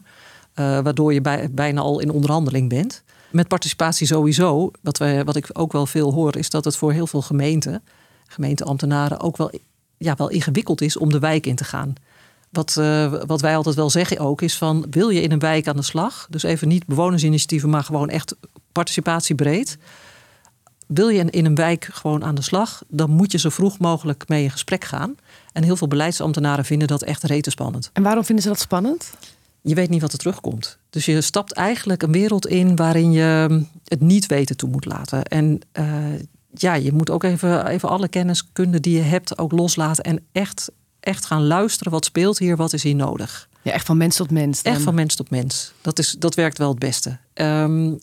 waardoor 0.80 1.14
je 1.14 1.22
bij, 1.22 1.52
bijna 1.52 1.82
al 1.82 2.00
in 2.00 2.12
onderhandeling 2.12 2.70
bent. 2.70 3.04
Met 3.32 3.48
participatie 3.48 4.08
sowieso, 4.08 4.72
wat, 4.82 4.98
wij, 4.98 5.24
wat 5.24 5.36
ik 5.36 5.50
ook 5.54 5.72
wel 5.72 5.86
veel 5.86 6.14
hoor, 6.14 6.36
is 6.38 6.50
dat 6.50 6.66
het 6.66 6.76
voor 6.76 6.92
heel 6.92 7.08
veel 7.08 7.22
gemeenten, 7.22 7.84
gemeenteambtenaren, 8.28 9.20
ook 9.20 9.38
wel, 9.38 9.52
ja, 9.98 10.16
wel 10.16 10.30
ingewikkeld 10.30 10.82
is 10.82 10.98
om 10.98 11.12
de 11.12 11.20
wijk 11.20 11.46
in 11.46 11.56
te 11.56 11.64
gaan. 11.64 11.94
Wat, 12.50 12.76
uh, 12.80 13.14
wat 13.26 13.42
wij 13.42 13.56
altijd 13.56 13.76
wel 13.76 13.90
zeggen 13.90 14.20
ook 14.20 14.42
is 14.42 14.58
van 14.58 14.86
wil 14.90 15.10
je 15.10 15.22
in 15.22 15.32
een 15.32 15.40
wijk 15.40 15.68
aan 15.68 15.76
de 15.76 15.82
slag, 15.82 16.28
dus 16.30 16.44
even 16.44 16.68
niet 16.68 16.86
bewonersinitiatieven, 16.86 17.70
maar 17.70 17.84
gewoon 17.84 18.10
echt 18.10 18.36
participatiebreed. 18.72 19.78
Wil 20.88 21.10
je 21.10 21.24
in 21.24 21.46
een 21.46 21.56
wijk 21.56 21.90
gewoon 21.92 22.24
aan 22.24 22.36
de 22.36 22.42
slag, 22.42 22.84
dan 22.88 23.10
moet 23.10 23.32
je 23.32 23.38
zo 23.38 23.50
vroeg 23.50 23.80
mogelijk 23.80 24.28
mee 24.28 24.44
in 24.44 24.52
gesprek 24.52 24.86
gaan. 24.86 25.16
En 25.54 25.64
heel 25.64 25.76
veel 25.76 25.88
beleidsambtenaren 25.88 26.66
vinden 26.66 26.88
dat 26.88 27.04
echt 27.04 27.24
rete 27.24 27.50
spannend. 27.50 27.90
En 27.94 28.04
waarom 28.04 28.26
vinden 28.26 28.44
ze 28.44 28.50
dat 28.50 28.60
spannend? 28.60 29.12
je 29.68 29.76
weet 29.76 29.90
niet 29.90 30.02
wat 30.02 30.12
er 30.12 30.18
terugkomt. 30.18 30.78
Dus 30.90 31.06
je 31.06 31.22
stapt 31.22 31.52
eigenlijk 31.52 32.04
een 32.04 32.12
wereld 32.12 32.48
in 32.48 32.76
waarin 32.76 33.12
je 33.12 33.62
het 33.84 34.02
niet 34.02 34.26
weten 34.26 34.58
toe 34.58 34.70
moet 34.70 34.86
laten. 34.86 35.24
En 35.24 35.60
uh, 35.80 35.86
ja, 36.54 36.74
je 36.74 36.94
moet 36.94 37.10
ook 37.10 37.24
even, 37.24 37.68
even 37.68 37.90
alle 37.90 38.08
kenniskunde 38.08 38.80
die 38.80 38.98
je 38.98 39.04
hebt 39.04 39.38
ook 39.38 39.52
loslaten 39.52 40.04
en 40.04 40.20
echt, 40.32 40.72
echt 41.00 41.26
gaan 41.26 41.48
luisteren. 41.48 41.92
Wat 41.92 42.06
speelt 42.06 42.38
hier? 42.38 42.56
Wat 42.56 42.74
is 42.74 42.84
hier 42.84 42.96
nodig? 42.96 43.50
Ja, 43.62 43.72
echt 43.72 43.86
van 43.86 43.98
mens 43.98 44.16
tot 44.16 44.32
mens. 44.32 44.64
Dan. 44.64 44.74
Echt 44.74 44.82
van 44.82 44.96
mens 44.96 45.16
tot 45.16 45.30
mens. 45.30 45.74
Dat, 45.82 46.00
is, 46.00 46.16
dat 46.20 46.36
werkt 46.36 46.58
wel 46.58 46.70
het 46.70 46.80
beste. 46.80 47.18
Um, 47.34 48.00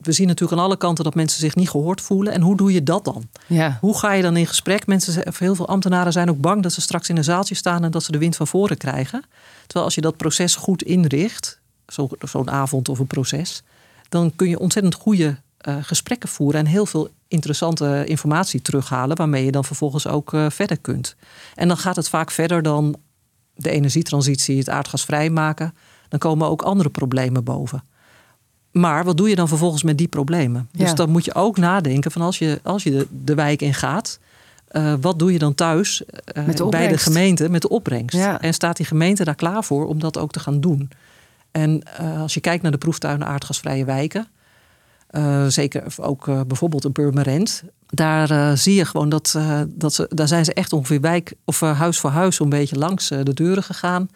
we 0.00 0.12
zien 0.12 0.26
natuurlijk 0.26 0.58
aan 0.58 0.66
alle 0.66 0.76
kanten 0.76 1.04
dat 1.04 1.14
mensen 1.14 1.40
zich 1.40 1.54
niet 1.54 1.70
gehoord 1.70 2.00
voelen. 2.00 2.32
En 2.32 2.40
hoe 2.40 2.56
doe 2.56 2.72
je 2.72 2.82
dat 2.82 3.04
dan? 3.04 3.28
Ja. 3.46 3.78
Hoe 3.80 3.98
ga 3.98 4.12
je 4.12 4.22
dan 4.22 4.36
in 4.36 4.46
gesprek? 4.46 4.86
Mensen, 4.86 5.22
heel 5.38 5.54
veel 5.54 5.68
ambtenaren 5.68 6.12
zijn 6.12 6.30
ook 6.30 6.40
bang 6.40 6.62
dat 6.62 6.72
ze 6.72 6.80
straks 6.80 7.08
in 7.08 7.16
een 7.16 7.24
zaaltje 7.24 7.54
staan 7.54 7.84
en 7.84 7.90
dat 7.90 8.02
ze 8.02 8.12
de 8.12 8.18
wind 8.18 8.36
van 8.36 8.46
voren 8.46 8.76
krijgen. 8.76 9.24
Terwijl 9.62 9.84
als 9.84 9.94
je 9.94 10.00
dat 10.00 10.16
proces 10.16 10.54
goed 10.54 10.82
inricht, 10.82 11.60
zo'n 12.20 12.50
avond 12.50 12.88
of 12.88 12.98
een 12.98 13.06
proces, 13.06 13.62
dan 14.08 14.32
kun 14.36 14.48
je 14.48 14.58
ontzettend 14.58 14.94
goede 14.94 15.36
uh, 15.68 15.76
gesprekken 15.80 16.28
voeren 16.28 16.60
en 16.60 16.66
heel 16.66 16.86
veel 16.86 17.08
interessante 17.28 18.04
informatie 18.06 18.62
terughalen, 18.62 19.16
waarmee 19.16 19.44
je 19.44 19.52
dan 19.52 19.64
vervolgens 19.64 20.06
ook 20.06 20.32
uh, 20.32 20.50
verder 20.50 20.78
kunt. 20.78 21.16
En 21.54 21.68
dan 21.68 21.76
gaat 21.76 21.96
het 21.96 22.08
vaak 22.08 22.30
verder 22.30 22.62
dan 22.62 22.96
de 23.54 23.70
energietransitie, 23.70 24.58
het 24.58 24.68
aardgas 24.68 25.04
vrijmaken. 25.04 25.74
Dan 26.08 26.18
komen 26.18 26.48
ook 26.48 26.62
andere 26.62 26.90
problemen 26.90 27.44
boven. 27.44 27.82
Maar 28.70 29.04
wat 29.04 29.16
doe 29.16 29.28
je 29.28 29.34
dan 29.34 29.48
vervolgens 29.48 29.82
met 29.82 29.98
die 29.98 30.08
problemen? 30.08 30.68
Dus 30.72 30.94
dan 30.94 31.10
moet 31.10 31.24
je 31.24 31.34
ook 31.34 31.56
nadenken 31.56 32.10
van 32.10 32.22
als 32.22 32.38
je, 32.38 32.60
als 32.62 32.82
je 32.82 32.90
de, 32.90 33.06
de 33.24 33.34
wijk 33.34 33.62
in 33.62 33.74
gaat. 33.74 34.18
Uh, 34.72 34.94
wat 35.00 35.18
doe 35.18 35.32
je 35.32 35.38
dan 35.38 35.54
thuis 35.54 36.02
uh, 36.36 36.68
bij 36.68 36.88
de 36.88 36.98
gemeente 36.98 37.48
met 37.48 37.62
de 37.62 37.68
opbrengst? 37.68 38.16
En 38.40 38.54
staat 38.54 38.76
die 38.76 38.86
gemeente 38.86 39.24
daar 39.24 39.34
klaar 39.34 39.64
voor 39.64 39.86
om 39.86 39.98
dat 39.98 40.18
ook 40.18 40.32
te 40.32 40.40
gaan 40.40 40.60
doen? 40.60 40.90
En 41.50 41.82
uh, 42.00 42.20
als 42.20 42.34
je 42.34 42.40
kijkt 42.40 42.62
naar 42.62 42.72
de 42.72 42.78
proeftuinen 42.78 43.26
aardgasvrije 43.26 43.84
wijken, 43.84 44.26
zeker 45.48 45.84
ook 45.96 46.24
bijvoorbeeld 46.46 46.84
een 46.84 46.92
Purmerend, 46.92 47.62
daar 47.86 48.58
zie 48.58 48.74
je 48.74 48.84
gewoon 48.84 49.08
dat, 49.08 49.38
dat 49.68 49.94
ze, 49.94 50.06
daar 50.08 50.28
zijn 50.28 50.44
ze 50.44 50.54
echt 50.54 50.72
ongeveer 50.72 51.00
wijk 51.00 51.34
of 51.44 51.60
huis 51.60 51.98
voor 51.98 52.10
huis 52.10 52.36
zo'n 52.36 52.48
beetje 52.48 52.78
langs 52.78 53.08
de 53.08 53.34
deuren 53.34 53.62
gegaan 53.62 54.08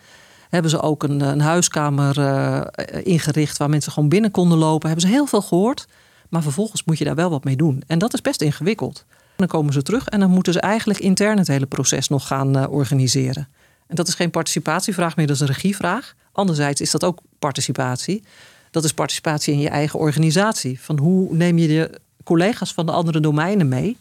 hebben 0.54 0.70
ze 0.70 0.80
ook 0.80 1.02
een, 1.02 1.20
een 1.20 1.40
huiskamer 1.40 2.18
uh, 2.18 2.61
ingericht 3.02 3.56
waar 3.56 3.70
mensen 3.70 3.92
gewoon 3.92 4.08
binnen 4.08 4.30
konden 4.30 4.58
lopen. 4.58 4.88
Hebben 4.88 5.08
ze 5.08 5.14
heel 5.14 5.26
veel 5.26 5.42
gehoord. 5.42 5.87
Maar 6.28 6.42
vervolgens 6.42 6.84
moet 6.84 6.99
je 6.99 7.04
daar 7.04 7.14
wel 7.14 7.30
wat 7.30 7.44
mee 7.44 7.56
doen. 7.56 7.82
En 7.87 7.99
dat 7.99 8.14
is 8.14 8.20
best 8.20 8.42
ingewikkeld. 8.42 9.04
Dan 9.37 9.46
komen 9.46 9.73
ze 9.73 9.82
terug 9.82 10.08
en 10.08 10.20
dan 10.20 10.30
moeten 10.30 10.52
ze 10.52 10.61
eigenlijk 10.61 11.00
intern 11.00 11.38
het 11.38 11.46
hele 11.46 11.66
proces 11.66 12.08
nog 12.08 12.26
gaan 12.26 12.56
uh, 12.56 12.64
organiseren. 12.70 13.49
En 13.87 13.96
dat 13.96 14.08
is 14.08 14.14
geen 14.14 14.30
participatievraag 14.30 15.16
meer, 15.16 15.26
dat 15.26 15.34
is 15.37 15.40
een 15.40 15.46
regievraag. 15.46 16.14
Anderzijds 16.32 16.80
is 16.80 16.90
dat 16.90 17.04
ook 17.04 17.18
participatie. 17.38 18.23
Dat 18.70 18.84
is 18.84 18.92
participatie 18.92 19.52
in 19.52 19.61
je 19.61 19.68
eigen 19.68 19.99
organisatie. 19.99 20.80
Van 20.80 20.99
hoe 20.99 21.34
neem 21.37 21.58
je 21.58 21.66
de 21.66 22.00
collega's 22.25 22.73
van 22.73 22.87
de 22.87 22.92
andere 22.92 23.20
domeinen 23.20 23.68
mee 23.68 23.96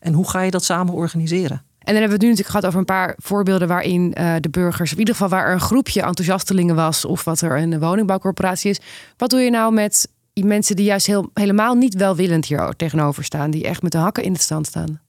en 0.00 0.12
hoe 0.12 0.28
ga 0.28 0.40
je 0.40 0.50
dat 0.50 0.64
samen 0.64 0.94
organiseren? 0.94 1.62
En 1.78 1.94
dan 1.94 2.02
hebben 2.02 2.08
we 2.08 2.14
het 2.14 2.22
nu 2.22 2.28
natuurlijk 2.28 2.50
gehad 2.50 2.66
over 2.66 2.78
een 2.78 2.84
paar 2.84 3.14
voorbeelden 3.16 3.68
waarin 3.68 4.14
uh, 4.18 4.34
de 4.40 4.48
burgers, 4.48 4.92
in 4.92 4.98
ieder 4.98 5.14
geval 5.14 5.28
waar 5.28 5.46
er 5.46 5.52
een 5.52 5.60
groepje 5.60 6.02
enthousiastelingen 6.02 6.74
was 6.74 7.04
of 7.04 7.24
wat 7.24 7.40
er 7.40 7.58
een 7.58 7.78
woningbouwcorporatie 7.78 8.70
is. 8.70 8.80
Wat 9.16 9.30
doe 9.30 9.40
je 9.40 9.50
nou 9.50 9.72
met 9.72 10.08
mensen 10.34 10.76
die 10.76 10.84
juist 10.84 11.06
heel, 11.06 11.30
helemaal 11.34 11.74
niet 11.74 11.94
welwillend 11.94 12.46
hier 12.46 12.72
tegenover 12.76 13.24
staan, 13.24 13.50
die 13.50 13.64
echt 13.64 13.82
met 13.82 13.92
de 13.92 13.98
hakken 13.98 14.22
in 14.22 14.32
het 14.32 14.42
stand 14.42 14.66
staan? 14.66 15.00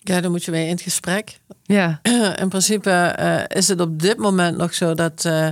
Ja, 0.00 0.20
dan 0.20 0.30
moet 0.30 0.44
je 0.44 0.50
mee 0.50 0.64
in 0.64 0.72
het 0.72 0.80
gesprek. 0.80 1.38
Ja. 1.62 2.00
In 2.42 2.48
principe 2.48 3.16
uh, 3.20 3.58
is 3.58 3.68
het 3.68 3.80
op 3.80 4.02
dit 4.02 4.18
moment 4.18 4.56
nog 4.56 4.74
zo 4.74 4.94
dat 4.94 5.24
uh, 5.24 5.48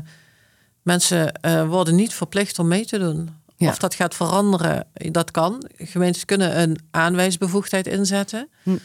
mensen 0.83 1.33
worden 1.69 1.95
niet 1.95 2.15
verplicht 2.15 2.59
om 2.59 2.69
mee 2.69 2.87
te 2.87 2.99
doen. 2.99 3.29
Ja. 3.57 3.69
Of 3.69 3.79
dat 3.79 3.95
gaat 3.95 4.15
veranderen, 4.15 4.87
dat 4.93 5.31
kan. 5.31 5.69
Gemeentes 5.77 6.25
kunnen 6.25 6.61
een 6.61 6.79
aanwijsbevoegdheid 6.91 7.87
inzetten. 7.87 8.49
Hm. 8.63 8.77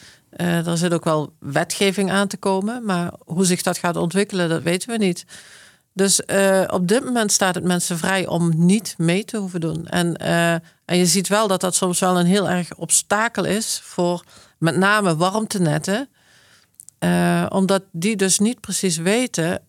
Uh, 0.41 0.67
er 0.67 0.77
zit 0.77 0.93
ook 0.93 1.03
wel 1.03 1.33
wetgeving 1.39 2.11
aan 2.11 2.27
te 2.27 2.37
komen, 2.37 2.85
maar 2.85 3.11
hoe 3.25 3.45
zich 3.45 3.61
dat 3.61 3.77
gaat 3.77 3.95
ontwikkelen, 3.95 4.49
dat 4.49 4.63
weten 4.63 4.89
we 4.89 4.97
niet. 4.97 5.25
Dus 5.93 6.21
uh, 6.27 6.63
op 6.67 6.87
dit 6.87 7.03
moment 7.03 7.31
staat 7.31 7.55
het 7.55 7.63
mensen 7.63 7.97
vrij 7.97 8.27
om 8.27 8.65
niet 8.65 8.95
mee 8.97 9.25
te 9.25 9.37
hoeven 9.37 9.61
doen. 9.61 9.87
En, 9.87 10.21
uh, 10.21 10.51
en 10.85 10.97
je 10.97 11.05
ziet 11.05 11.27
wel 11.27 11.47
dat 11.47 11.61
dat 11.61 11.75
soms 11.75 11.99
wel 11.99 12.19
een 12.19 12.25
heel 12.25 12.49
erg 12.49 12.75
obstakel 12.75 13.43
is 13.43 13.79
voor 13.83 14.23
met 14.57 14.77
name 14.77 15.15
warmtenetten. 15.15 16.09
omdat 17.49 17.83
die 17.91 18.15
dus 18.15 18.39
niet 18.39 18.59
precies 18.59 18.97
weten 18.97 19.61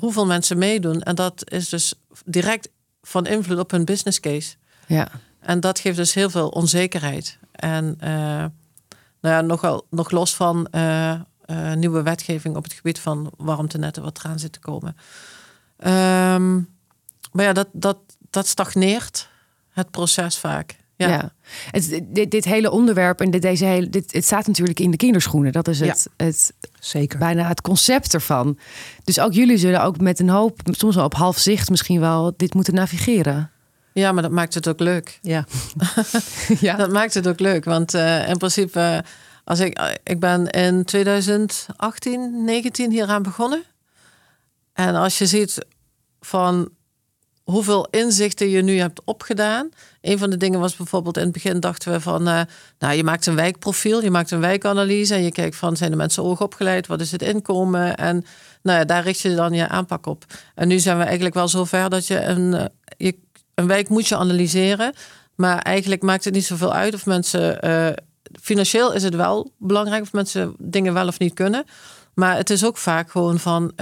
hoeveel 0.00 0.26
mensen 0.26 0.58
meedoen. 0.58 1.02
En 1.02 1.14
dat 1.14 1.50
is 1.50 1.68
dus 1.68 1.94
direct 2.24 2.68
van 3.02 3.26
invloed 3.26 3.58
op 3.58 3.70
hun 3.70 3.84
business 3.84 4.20
case. 4.20 4.54
Ja. 4.86 5.08
En 5.40 5.60
dat 5.60 5.78
geeft 5.78 5.96
dus 5.96 6.14
heel 6.14 6.30
veel 6.30 6.48
onzekerheid. 6.48 7.38
En 7.52 7.98
nou 9.20 9.34
ja, 9.34 9.40
nogal, 9.40 9.86
nog 9.90 10.10
los 10.10 10.34
van 10.34 10.68
uh, 10.70 11.14
uh, 11.46 11.72
nieuwe 11.72 12.02
wetgeving 12.02 12.56
op 12.56 12.64
het 12.64 12.72
gebied 12.72 12.98
van 12.98 13.32
warmtenetten 13.36 14.02
wat 14.02 14.18
eraan 14.18 14.38
zit 14.38 14.52
te 14.52 14.60
komen. 14.60 14.96
Um, 15.78 16.68
maar 17.32 17.44
ja, 17.44 17.52
dat, 17.52 17.68
dat, 17.72 17.98
dat 18.30 18.46
stagneert 18.46 19.28
het 19.70 19.90
proces 19.90 20.38
vaak. 20.38 20.76
Ja. 20.96 21.08
ja. 21.08 21.32
Het, 21.70 22.02
dit, 22.04 22.30
dit, 22.30 22.44
hele 22.44 22.70
onderwerp 22.70 23.20
en 23.20 23.30
dit, 23.30 23.42
deze 23.42 23.64
hele, 23.64 23.88
dit, 23.88 24.12
het 24.12 24.24
staat 24.24 24.46
natuurlijk 24.46 24.80
in 24.80 24.90
de 24.90 24.96
kinderschoenen. 24.96 25.52
Dat 25.52 25.68
is 25.68 25.80
het, 25.80 26.08
ja. 26.16 26.24
het 26.24 26.52
Zeker. 26.80 27.18
bijna 27.18 27.48
het 27.48 27.60
concept 27.60 28.14
ervan. 28.14 28.58
Dus 29.04 29.20
ook 29.20 29.32
jullie 29.32 29.56
zullen 29.56 29.82
ook 29.82 30.00
met 30.00 30.20
een 30.20 30.28
hoop, 30.28 30.60
soms 30.64 30.94
wel 30.94 31.04
op 31.04 31.14
half 31.14 31.38
zicht 31.38 31.70
misschien 31.70 32.00
wel 32.00 32.34
dit 32.36 32.54
moeten 32.54 32.74
navigeren. 32.74 33.50
Ja, 33.98 34.12
maar 34.12 34.22
dat 34.22 34.32
maakt 34.32 34.54
het 34.54 34.68
ook 34.68 34.80
leuk. 34.80 35.18
Ja, 35.22 35.44
ja. 36.60 36.76
dat 36.76 36.90
maakt 36.90 37.14
het 37.14 37.28
ook 37.28 37.40
leuk. 37.40 37.64
Want 37.64 37.94
uh, 37.94 38.28
in 38.28 38.36
principe, 38.36 39.04
Als 39.44 39.60
ik, 39.60 39.98
ik 40.02 40.20
ben 40.20 40.46
in 40.46 40.84
2018, 40.84 42.44
19 42.44 42.90
hieraan 42.90 43.22
begonnen. 43.22 43.62
En 44.72 44.94
als 44.94 45.18
je 45.18 45.26
ziet 45.26 45.66
van 46.20 46.70
hoeveel 47.42 47.86
inzichten 47.90 48.48
je 48.48 48.62
nu 48.62 48.78
hebt 48.78 49.00
opgedaan. 49.04 49.68
Een 50.00 50.18
van 50.18 50.30
de 50.30 50.36
dingen 50.36 50.60
was 50.60 50.76
bijvoorbeeld 50.76 51.16
in 51.16 51.22
het 51.22 51.32
begin 51.32 51.60
dachten 51.60 51.92
we 51.92 52.00
van, 52.00 52.28
uh, 52.28 52.40
nou 52.78 52.94
je 52.94 53.04
maakt 53.04 53.26
een 53.26 53.34
wijkprofiel, 53.34 54.02
je 54.02 54.10
maakt 54.10 54.30
een 54.30 54.40
wijkanalyse 54.40 55.14
en 55.14 55.22
je 55.22 55.32
kijkt 55.32 55.56
van 55.56 55.76
zijn 55.76 55.90
de 55.90 55.96
mensen 55.96 56.22
hoog 56.22 56.42
opgeleid, 56.42 56.86
wat 56.86 57.00
is 57.00 57.12
het 57.12 57.22
inkomen 57.22 57.96
en 57.96 58.24
nou 58.62 58.78
ja, 58.78 58.84
daar 58.84 59.02
richt 59.02 59.20
je 59.20 59.34
dan 59.34 59.52
je 59.52 59.68
aanpak 59.68 60.06
op. 60.06 60.24
En 60.54 60.68
nu 60.68 60.78
zijn 60.78 60.98
we 60.98 61.04
eigenlijk 61.04 61.34
wel 61.34 61.48
zover 61.48 61.90
dat 61.90 62.06
je 62.06 62.20
een, 62.20 62.54
eh, 62.54 62.64
je, 62.96 63.16
een 63.56 63.66
wijk 63.66 63.88
moet 63.88 64.08
je 64.08 64.16
analyseren, 64.16 64.92
maar 65.34 65.58
eigenlijk 65.58 66.02
maakt 66.02 66.24
het 66.24 66.34
niet 66.34 66.44
zoveel 66.44 66.72
uit 66.72 66.94
of 66.94 67.06
mensen, 67.06 67.68
uh, 67.68 67.88
financieel 68.40 68.92
is 68.92 69.02
het 69.02 69.14
wel 69.14 69.52
belangrijk 69.58 70.02
of 70.02 70.12
mensen 70.12 70.54
dingen 70.58 70.94
wel 70.94 71.06
of 71.06 71.18
niet 71.18 71.34
kunnen, 71.34 71.64
maar 72.14 72.36
het 72.36 72.50
is 72.50 72.64
ook 72.64 72.76
vaak 72.76 73.10
gewoon 73.10 73.38
van 73.38 73.72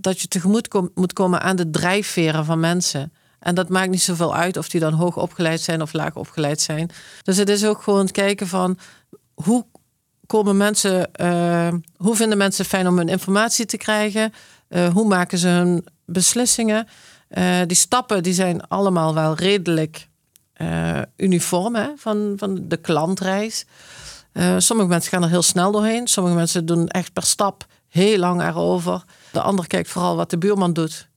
dat 0.00 0.20
je 0.20 0.28
tegemoet 0.28 0.68
moet 0.94 1.12
komen 1.12 1.40
aan 1.40 1.56
de 1.56 1.70
drijfveren 1.70 2.44
van 2.44 2.60
mensen. 2.60 3.12
En 3.38 3.54
dat 3.54 3.68
maakt 3.68 3.90
niet 3.90 4.02
zoveel 4.02 4.34
uit 4.34 4.56
of 4.56 4.68
die 4.68 4.80
dan 4.80 4.92
hoog 4.92 5.16
opgeleid 5.16 5.60
zijn 5.60 5.82
of 5.82 5.92
laag 5.92 6.14
opgeleid 6.14 6.60
zijn. 6.60 6.90
Dus 7.22 7.36
het 7.36 7.48
is 7.48 7.64
ook 7.64 7.82
gewoon 7.82 8.00
het 8.00 8.10
kijken 8.10 8.46
van 8.46 8.78
hoe 9.34 9.66
komen 10.26 10.56
mensen, 10.56 11.10
hoe 11.96 12.16
vinden 12.16 12.38
mensen 12.38 12.64
fijn 12.64 12.88
om 12.88 12.96
hun 12.98 13.08
informatie 13.08 13.66
te 13.66 13.76
krijgen? 13.76 14.32
Hoe 14.92 15.08
maken 15.08 15.38
ze 15.38 15.48
hun 15.48 15.86
beslissingen? 16.04 16.88
Uh, 17.30 17.60
die 17.66 17.76
stappen 17.76 18.22
die 18.22 18.32
zijn 18.32 18.66
allemaal 18.66 19.14
wel 19.14 19.34
redelijk 19.34 20.08
uniform 21.16 21.74
hè, 21.74 21.88
van, 21.96 22.32
van 22.36 22.68
de 22.68 22.76
klantreis. 22.76 23.66
sommige 24.58 24.88
mensen 24.88 25.10
gaan 25.10 25.22
er 25.22 25.28
heel 25.28 25.42
snel 25.42 25.72
doorheen. 25.72 26.06
Sommige 26.06 26.36
mensen 26.36 26.66
doen 26.66 26.88
echt 26.88 27.12
per 27.12 27.22
stap 27.22 27.66
heel 27.88 28.18
lang 28.18 28.42
erover. 28.42 29.04
De 29.32 29.40
ander 29.40 29.66
kijkt 29.66 29.88
vooral 29.88 30.16
wat 30.16 30.30
de 30.30 30.38
buurman 30.38 30.72
doet. 30.72 31.08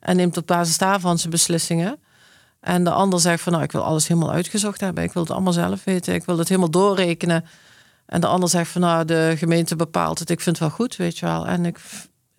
En 0.00 0.16
neemt 0.16 0.36
op 0.36 0.46
basis 0.46 0.78
daarvan 0.78 1.18
zijn 1.18 1.30
beslissingen. 1.30 1.98
En 2.60 2.84
de 2.84 2.90
ander 2.90 3.20
zegt 3.20 3.42
van 3.42 3.52
nou, 3.52 3.64
ik 3.64 3.72
wil 3.72 3.84
alles 3.84 4.08
helemaal 4.08 4.32
uitgezocht 4.32 4.80
hebben. 4.80 5.04
Ik 5.04 5.12
wil 5.12 5.22
het 5.22 5.32
allemaal 5.32 5.52
zelf 5.52 5.84
weten. 5.84 6.14
Ik 6.14 6.24
wil 6.24 6.38
het 6.38 6.48
helemaal 6.48 6.70
doorrekenen. 6.70 7.44
En 8.06 8.20
de 8.20 8.26
ander 8.26 8.48
zegt 8.48 8.70
van 8.70 8.80
nou, 8.80 9.04
de 9.04 9.34
gemeente 9.36 9.76
bepaalt 9.76 10.18
het. 10.18 10.30
Ik 10.30 10.40
vind 10.40 10.58
het 10.58 10.68
wel 10.68 10.76
goed, 10.76 10.96
weet 10.96 11.18
je 11.18 11.26
wel. 11.26 11.46
En 11.46 11.64
ik, 11.64 11.80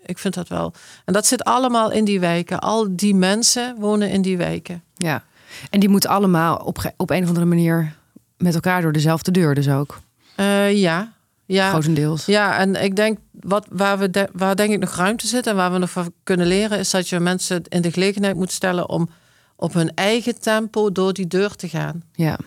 ik 0.08 0.18
vind 0.18 0.34
dat 0.34 0.48
wel. 0.48 0.74
En 1.06 1.14
dat 1.14 1.26
zit 1.26 1.44
allemaal 1.44 1.92
in 1.92 2.06
die 2.06 2.20
wijken. 2.20 2.60
Al 2.60 2.88
die 2.90 3.16
mensen 3.16 3.76
wonen 3.80 4.10
in 4.10 4.22
die 4.22 4.38
wijken. 4.38 4.84
Ja. 4.96 5.24
En 5.70 5.80
die 5.80 5.90
moeten 5.90 6.10
allemaal 6.10 6.56
op, 6.56 6.94
op 6.98 7.10
een 7.10 7.22
of 7.22 7.28
andere 7.28 7.46
manier 7.46 7.96
met 8.38 8.54
elkaar 8.54 8.82
door 8.82 8.92
dezelfde 8.92 9.32
deur 9.32 9.56
dus 9.56 9.70
ook. 9.70 10.00
Uh, 10.40 10.74
ja, 10.76 11.14
ja, 11.46 11.70
grotendeels. 11.70 12.26
Ja, 12.26 12.58
en 12.58 12.84
ik 12.84 12.96
denk 12.96 13.18
wat, 13.32 13.68
waar, 13.70 13.98
we 13.98 14.30
waar 14.34 14.56
denk 14.56 14.72
ik 14.72 14.80
nog 14.80 14.96
ruimte 14.96 15.28
zit 15.28 15.48
en 15.48 15.56
waar 15.56 15.72
we 15.72 15.78
nog 15.78 15.90
van 15.90 16.14
kunnen 16.24 16.48
leren, 16.48 16.80
is 16.80 16.90
dat 16.90 17.10
je 17.10 17.20
mensen 17.20 17.64
in 17.68 17.82
de 17.82 17.92
gelegenheid 17.92 18.36
moet 18.36 18.52
stellen 18.52 18.90
om 18.90 19.10
op 19.56 19.74
hun 19.74 19.94
eigen 19.94 20.40
tempo 20.40 20.92
door 20.92 21.14
die 21.14 21.28
deur 21.28 21.56
te 21.56 21.70
gaan. 21.70 22.04
Ja. 22.12 22.38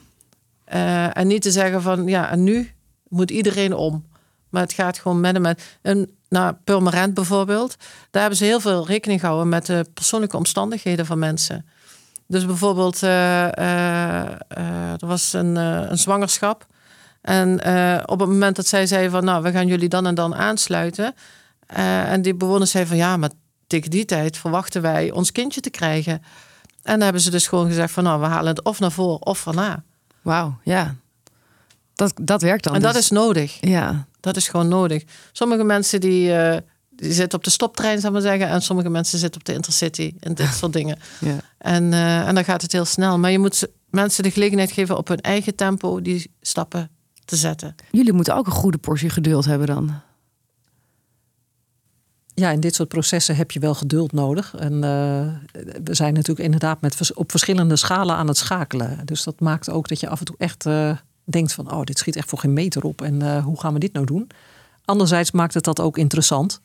Uh, 0.72 1.16
en 1.16 1.26
niet 1.26 1.42
te 1.42 1.50
zeggen 1.50 1.82
van 1.82 2.06
ja, 2.06 2.30
en 2.30 2.44
nu 2.44 2.70
moet 3.08 3.30
iedereen 3.30 3.74
om. 3.74 4.04
Maar 4.48 4.62
het 4.62 4.72
gaat 4.72 4.98
gewoon 4.98 5.20
met 5.20 5.34
en 5.34 5.42
met. 5.42 5.78
En 5.82 6.10
nou, 6.30 6.54
Purmerend 6.64 7.14
bijvoorbeeld, 7.14 7.76
daar 8.10 8.20
hebben 8.20 8.38
ze 8.38 8.44
heel 8.44 8.60
veel 8.60 8.86
rekening 8.86 9.20
gehouden 9.20 9.48
met 9.48 9.66
de 9.66 9.86
persoonlijke 9.94 10.36
omstandigheden 10.36 11.06
van 11.06 11.18
mensen. 11.18 11.66
Dus 12.26 12.46
bijvoorbeeld, 12.46 13.02
uh, 13.02 13.10
uh, 13.10 14.22
er 14.92 15.06
was 15.06 15.32
een, 15.32 15.56
een 15.56 15.98
zwangerschap. 15.98 16.66
En 17.20 17.52
op 18.08 18.20
het 18.20 18.28
moment 18.28 18.56
dat 18.56 18.66
zij 18.66 18.86
zei 18.86 19.10
van 19.10 19.24
nou, 19.24 19.42
we 19.42 19.50
gaan 19.50 19.66
jullie 19.66 19.88
dan 19.88 20.06
en 20.06 20.14
dan 20.14 20.34
aansluiten. 20.34 21.14
En 21.66 22.22
die 22.22 22.34
bewoners 22.34 22.70
zei 22.70 22.86
van 22.86 22.96
ja, 22.96 23.16
maar 23.16 23.30
tegen 23.66 23.90
die 23.90 24.04
tijd 24.04 24.36
verwachten 24.36 24.82
wij 24.82 25.10
ons 25.10 25.32
kindje 25.32 25.60
te 25.60 25.70
krijgen. 25.70 26.22
En 26.82 26.92
dan 26.92 27.00
hebben 27.00 27.22
ze 27.22 27.30
dus 27.30 27.46
gewoon 27.46 27.66
gezegd 27.66 27.92
van 27.92 28.04
nou, 28.04 28.20
we 28.20 28.26
halen 28.26 28.46
het 28.46 28.64
of 28.64 28.80
naar 28.80 28.92
voren 28.92 29.26
of 29.26 29.46
erna. 29.46 29.82
Wauw, 30.22 30.58
ja. 30.64 30.94
Dat, 32.00 32.12
dat 32.22 32.42
werkt 32.42 32.64
dan. 32.64 32.74
En 32.74 32.80
dat 32.80 32.92
dus. 32.92 33.02
is 33.02 33.10
nodig. 33.10 33.58
Ja. 33.60 34.06
Dat 34.20 34.36
is 34.36 34.48
gewoon 34.48 34.68
nodig. 34.68 35.04
Sommige 35.32 35.64
mensen 35.64 36.00
die, 36.00 36.28
uh, 36.28 36.56
die 36.90 37.12
zitten 37.12 37.38
op 37.38 37.44
de 37.44 37.50
stoptrein, 37.50 38.00
zou 38.00 38.12
maar 38.12 38.22
zeggen. 38.22 38.48
En 38.48 38.62
sommige 38.62 38.88
mensen 38.88 39.18
zitten 39.18 39.40
op 39.40 39.46
de 39.46 39.52
intercity 39.52 40.14
en 40.20 40.34
dit 40.34 40.54
soort 40.60 40.72
dingen. 40.72 40.98
Ja. 41.20 41.36
En, 41.58 41.92
en 41.92 42.34
dan 42.34 42.44
gaat 42.44 42.62
het 42.62 42.72
heel 42.72 42.84
snel. 42.84 43.18
Maar 43.18 43.30
je 43.30 43.38
moet 43.38 43.68
mensen 43.90 44.22
de 44.22 44.30
gelegenheid 44.30 44.72
geven 44.72 44.96
op 44.96 45.08
hun 45.08 45.20
eigen 45.20 45.54
tempo 45.54 46.02
die 46.02 46.30
stappen 46.40 46.90
te 47.24 47.36
zetten. 47.36 47.74
Jullie 47.90 48.12
moeten 48.12 48.36
ook 48.36 48.46
een 48.46 48.52
goede 48.52 48.78
portie 48.78 49.10
geduld 49.10 49.44
hebben 49.44 49.66
dan. 49.66 50.00
Ja, 52.34 52.50
in 52.50 52.60
dit 52.60 52.74
soort 52.74 52.88
processen 52.88 53.36
heb 53.36 53.50
je 53.50 53.60
wel 53.60 53.74
geduld 53.74 54.12
nodig. 54.12 54.54
En 54.54 54.72
uh, 54.72 54.80
we 55.84 55.94
zijn 55.94 56.14
natuurlijk 56.14 56.44
inderdaad 56.44 56.80
met, 56.80 57.14
op 57.14 57.30
verschillende 57.30 57.76
schalen 57.76 58.16
aan 58.16 58.28
het 58.28 58.36
schakelen. 58.36 59.00
Dus 59.04 59.24
dat 59.24 59.40
maakt 59.40 59.70
ook 59.70 59.88
dat 59.88 60.00
je 60.00 60.08
af 60.08 60.18
en 60.18 60.24
toe 60.24 60.34
echt 60.38 60.66
uh, 60.66 60.96
denkt 61.24 61.52
van... 61.52 61.72
oh, 61.72 61.82
dit 61.82 61.98
schiet 61.98 62.16
echt 62.16 62.28
voor 62.28 62.38
geen 62.38 62.52
meter 62.52 62.82
op 62.82 63.02
en 63.02 63.14
uh, 63.14 63.44
hoe 63.44 63.60
gaan 63.60 63.72
we 63.72 63.78
dit 63.78 63.92
nou 63.92 64.06
doen? 64.06 64.30
Anderzijds 64.84 65.30
maakt 65.30 65.54
het 65.54 65.64
dat 65.64 65.80
ook 65.80 65.98
interessant. 65.98 66.60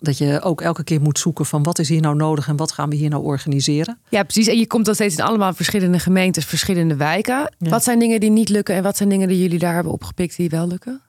Dat 0.00 0.18
je 0.18 0.40
ook 0.42 0.60
elke 0.60 0.84
keer 0.84 1.00
moet 1.00 1.18
zoeken 1.18 1.46
van 1.46 1.62
wat 1.62 1.78
is 1.78 1.88
hier 1.88 2.00
nou 2.00 2.16
nodig 2.16 2.48
en 2.48 2.56
wat 2.56 2.72
gaan 2.72 2.90
we 2.90 2.96
hier 2.96 3.10
nou 3.10 3.24
organiseren. 3.24 3.98
Ja, 4.08 4.22
precies. 4.22 4.46
En 4.46 4.58
je 4.58 4.66
komt 4.66 4.84
dan 4.84 4.94
steeds 4.94 5.16
in 5.16 5.24
allemaal 5.24 5.54
verschillende 5.54 5.98
gemeentes, 5.98 6.44
verschillende 6.44 6.96
wijken. 6.96 7.54
Wat 7.58 7.84
zijn 7.84 7.98
dingen 7.98 8.20
die 8.20 8.30
niet 8.30 8.48
lukken 8.48 8.74
en 8.74 8.82
wat 8.82 8.96
zijn 8.96 9.08
dingen 9.08 9.28
die 9.28 9.38
jullie 9.38 9.58
daar 9.58 9.74
hebben 9.74 9.92
opgepikt 9.92 10.36
die 10.36 10.50
wel 10.50 10.66
lukken? 10.66 11.00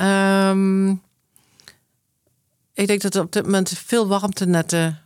Um, 0.00 0.90
ik 2.72 2.86
denk 2.86 3.00
dat 3.00 3.14
er 3.14 3.22
op 3.22 3.32
dit 3.32 3.44
moment 3.44 3.68
veel 3.68 4.06
warmtenetten 4.06 5.02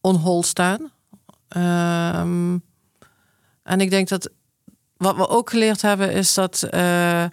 on 0.00 0.16
hold 0.16 0.46
staan. 0.46 0.80
Um, 1.56 2.62
en 3.62 3.80
ik 3.80 3.90
denk 3.90 4.08
dat 4.08 4.30
wat 5.02 5.16
we 5.16 5.28
ook 5.28 5.50
geleerd 5.50 5.82
hebben 5.82 6.12
is 6.12 6.34
dat 6.34 6.68
uh, 6.70 7.24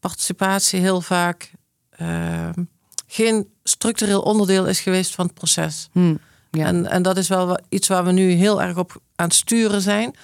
participatie 0.00 0.80
heel 0.80 1.00
vaak 1.00 1.52
uh, 2.00 2.48
geen 3.06 3.48
structureel 3.62 4.20
onderdeel 4.20 4.66
is 4.66 4.80
geweest 4.80 5.14
van 5.14 5.26
het 5.26 5.34
proces. 5.34 5.88
Hmm, 5.92 6.18
ja. 6.50 6.66
en, 6.66 6.86
en 6.86 7.02
dat 7.02 7.16
is 7.16 7.28
wel 7.28 7.58
iets 7.68 7.88
waar 7.88 8.04
we 8.04 8.12
nu 8.12 8.30
heel 8.30 8.62
erg 8.62 8.76
op 8.76 9.00
aan 9.16 9.26
het 9.26 9.34
sturen 9.34 9.80
zijn. 9.80 10.14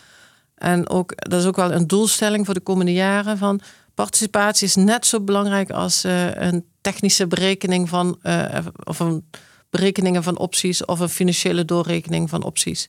En 0.55 0.88
ook, 0.88 1.12
dat 1.16 1.40
is 1.40 1.46
ook 1.46 1.57
wel 1.57 1.72
een 1.72 1.87
doelstelling 1.87 2.44
voor 2.44 2.55
de 2.55 2.61
komende 2.61 2.92
jaren. 2.92 3.38
Van 3.38 3.61
participatie 3.94 4.66
is 4.66 4.74
net 4.74 5.07
zo 5.07 5.20
belangrijk 5.20 5.70
als 5.70 6.05
uh, 6.05 6.35
een 6.35 6.64
technische 6.81 7.27
berekening 7.27 7.88
van 7.88 8.18
uh, 8.22 8.59
of 8.85 8.98
een 8.98 9.29
berekeningen 9.70 10.22
van 10.22 10.38
opties 10.38 10.85
of 10.85 11.01
een 11.01 11.09
financiële 11.09 11.64
doorrekening 11.64 12.29
van 12.29 12.42
opties. 12.42 12.88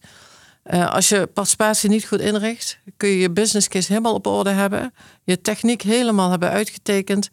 Uh, 0.63 0.93
als 0.93 1.09
je 1.09 1.27
participatie 1.27 1.89
niet 1.89 2.07
goed 2.07 2.19
inricht, 2.19 2.79
kun 2.97 3.09
je 3.09 3.17
je 3.17 3.31
business 3.31 3.67
case 3.67 3.87
helemaal 3.87 4.13
op 4.13 4.27
orde 4.27 4.49
hebben, 4.49 4.93
je 5.23 5.41
techniek 5.41 5.81
helemaal 5.81 6.29
hebben 6.29 6.49
uitgetekend 6.49 7.29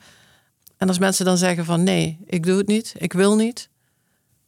en 0.76 0.88
als 0.88 0.98
mensen 0.98 1.24
dan 1.24 1.36
zeggen 1.36 1.64
van 1.64 1.82
nee, 1.82 2.18
ik 2.26 2.46
doe 2.46 2.58
het 2.58 2.66
niet, 2.66 2.94
ik 2.98 3.12
wil 3.12 3.36
niet, 3.36 3.68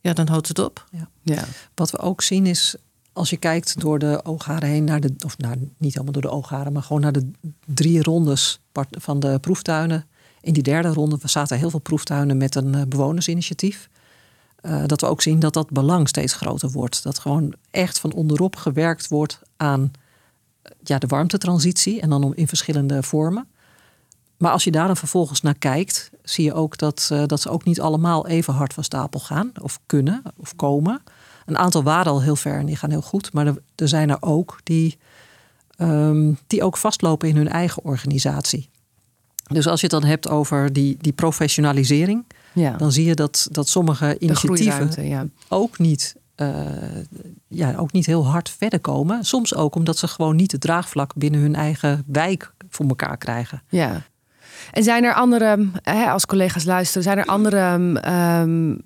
ja, 0.01 0.13
dan 0.13 0.29
houdt 0.29 0.49
het 0.49 0.59
op. 0.59 0.87
Ja. 0.91 1.09
ja. 1.23 1.45
Wat 1.75 1.91
we 1.91 1.99
ook 1.99 2.23
zien 2.23 2.47
is, 2.47 2.77
als 3.13 3.31
je 3.31 3.37
kijkt 3.37 3.81
door 3.81 3.99
de 3.99 4.21
oogharen 4.25 4.69
heen 4.69 4.85
naar 4.85 5.01
de, 5.01 5.15
of 5.25 5.39
nou, 5.39 5.71
niet 5.79 5.95
allemaal 5.95 6.13
door 6.13 6.23
de 6.23 6.31
oogharen, 6.31 6.73
maar 6.73 6.83
gewoon 6.83 7.03
naar 7.03 7.13
de 7.13 7.31
drie 7.67 8.03
rondes 8.03 8.61
van 8.91 9.21
de 9.21 9.39
proeftuinen. 9.39 10.07
In 10.41 10.53
die 10.53 10.63
derde 10.63 10.89
ronde 10.89 11.19
zaten 11.23 11.59
heel 11.59 11.71
veel 11.71 11.79
proeftuinen 11.79 12.37
met 12.37 12.55
een 12.55 12.75
eh, 12.75 12.83
bewonersinitiatief. 12.89 13.89
Uh, 14.63 14.83
dat 14.87 15.01
we 15.01 15.07
ook 15.07 15.23
zien 15.23 15.39
dat 15.39 15.55
dat 15.55 15.71
belang 15.71 16.09
steeds 16.09 16.33
groter 16.35 16.71
wordt. 16.71 17.03
Dat 17.03 17.19
gewoon 17.19 17.55
echt 17.71 17.99
van 17.99 18.13
onderop 18.13 18.57
gewerkt 18.57 19.09
wordt 19.09 19.41
aan 19.57 19.91
ja, 20.83 20.99
de 20.99 21.07
warmtetransitie 21.07 22.01
en 22.01 22.11
dan 22.11 22.35
in 22.35 22.49
verschillende 22.49 23.03
vormen. 23.03 23.49
Maar 24.37 24.53
als 24.53 24.65
je 24.65 24.71
daar 24.71 24.87
dan 24.87 24.97
vervolgens 24.97 25.41
naar 25.41 25.59
kijkt, 25.59 26.11
zie 26.23 26.45
je 26.45 26.55
ook 26.55 26.79
dat, 26.79 27.09
uh, 27.13 27.23
dat 27.27 27.41
ze 27.41 27.51
ook 27.51 27.65
niet 27.65 27.81
allemaal 27.81 28.27
even 28.27 28.55
hard 28.55 28.75
van 28.75 28.85
stapel 28.85 29.21
gaan, 29.21 29.53
of 29.63 29.81
kunnen, 29.87 30.23
of 30.37 30.57
komen. 30.57 31.03
Een 31.47 31.59
aantal 31.59 31.83
waren 31.83 32.13
al 32.13 32.23
heel 32.23 32.37
ver 32.37 32.59
en 32.59 32.67
die 32.67 32.77
gaan 32.77 32.91
heel 32.91 33.03
goed, 33.03 33.33
maar 33.33 33.47
er, 33.75 33.89
zijn 33.89 34.11
er 34.11 34.17
ook 34.21 34.61
die, 34.63 34.99
um, 35.79 36.39
die 36.47 36.63
ook 36.63 36.77
vastlopen 36.77 37.29
in 37.29 37.37
hun 37.37 37.49
eigen 37.49 37.85
organisatie. 37.85 38.69
Dus 39.49 39.67
als 39.67 39.81
je 39.81 39.87
het 39.87 40.01
dan 40.01 40.11
hebt 40.11 40.29
over 40.29 40.73
die, 40.73 40.97
die 41.01 41.13
professionalisering, 41.13 42.25
ja. 42.53 42.77
dan 42.77 42.93
zie 42.93 43.05
je 43.05 43.15
dat, 43.15 43.49
dat 43.51 43.69
sommige 43.69 44.17
initiatieven 44.19 45.09
ja. 45.09 45.27
ook, 45.49 45.79
niet, 45.79 46.17
uh, 46.37 46.61
ja, 47.49 47.75
ook 47.77 47.93
niet 47.93 48.07
heel 48.07 48.27
hard 48.27 48.51
verder 48.51 48.81
komen. 48.81 49.25
Soms 49.25 49.55
ook 49.55 49.75
omdat 49.75 49.99
ze 49.99 50.09
gewoon 50.09 50.37
niet 50.37 50.53
het 50.53 50.61
draagvlak 50.61 51.15
binnen 51.15 51.41
hun 51.41 51.55
eigen 51.55 52.05
wijk 52.07 52.53
voor 52.69 52.87
elkaar 52.87 53.17
krijgen. 53.17 53.63
Ja. 53.69 54.03
En 54.71 54.83
zijn 54.83 55.05
er 55.05 55.15
andere, 55.15 55.69
hè, 55.83 56.11
als 56.11 56.27
collega's 56.27 56.65
luisteren, 56.65 57.03
zijn 57.03 57.19
er 57.19 57.25
andere 57.25 57.73
um, 58.43 58.81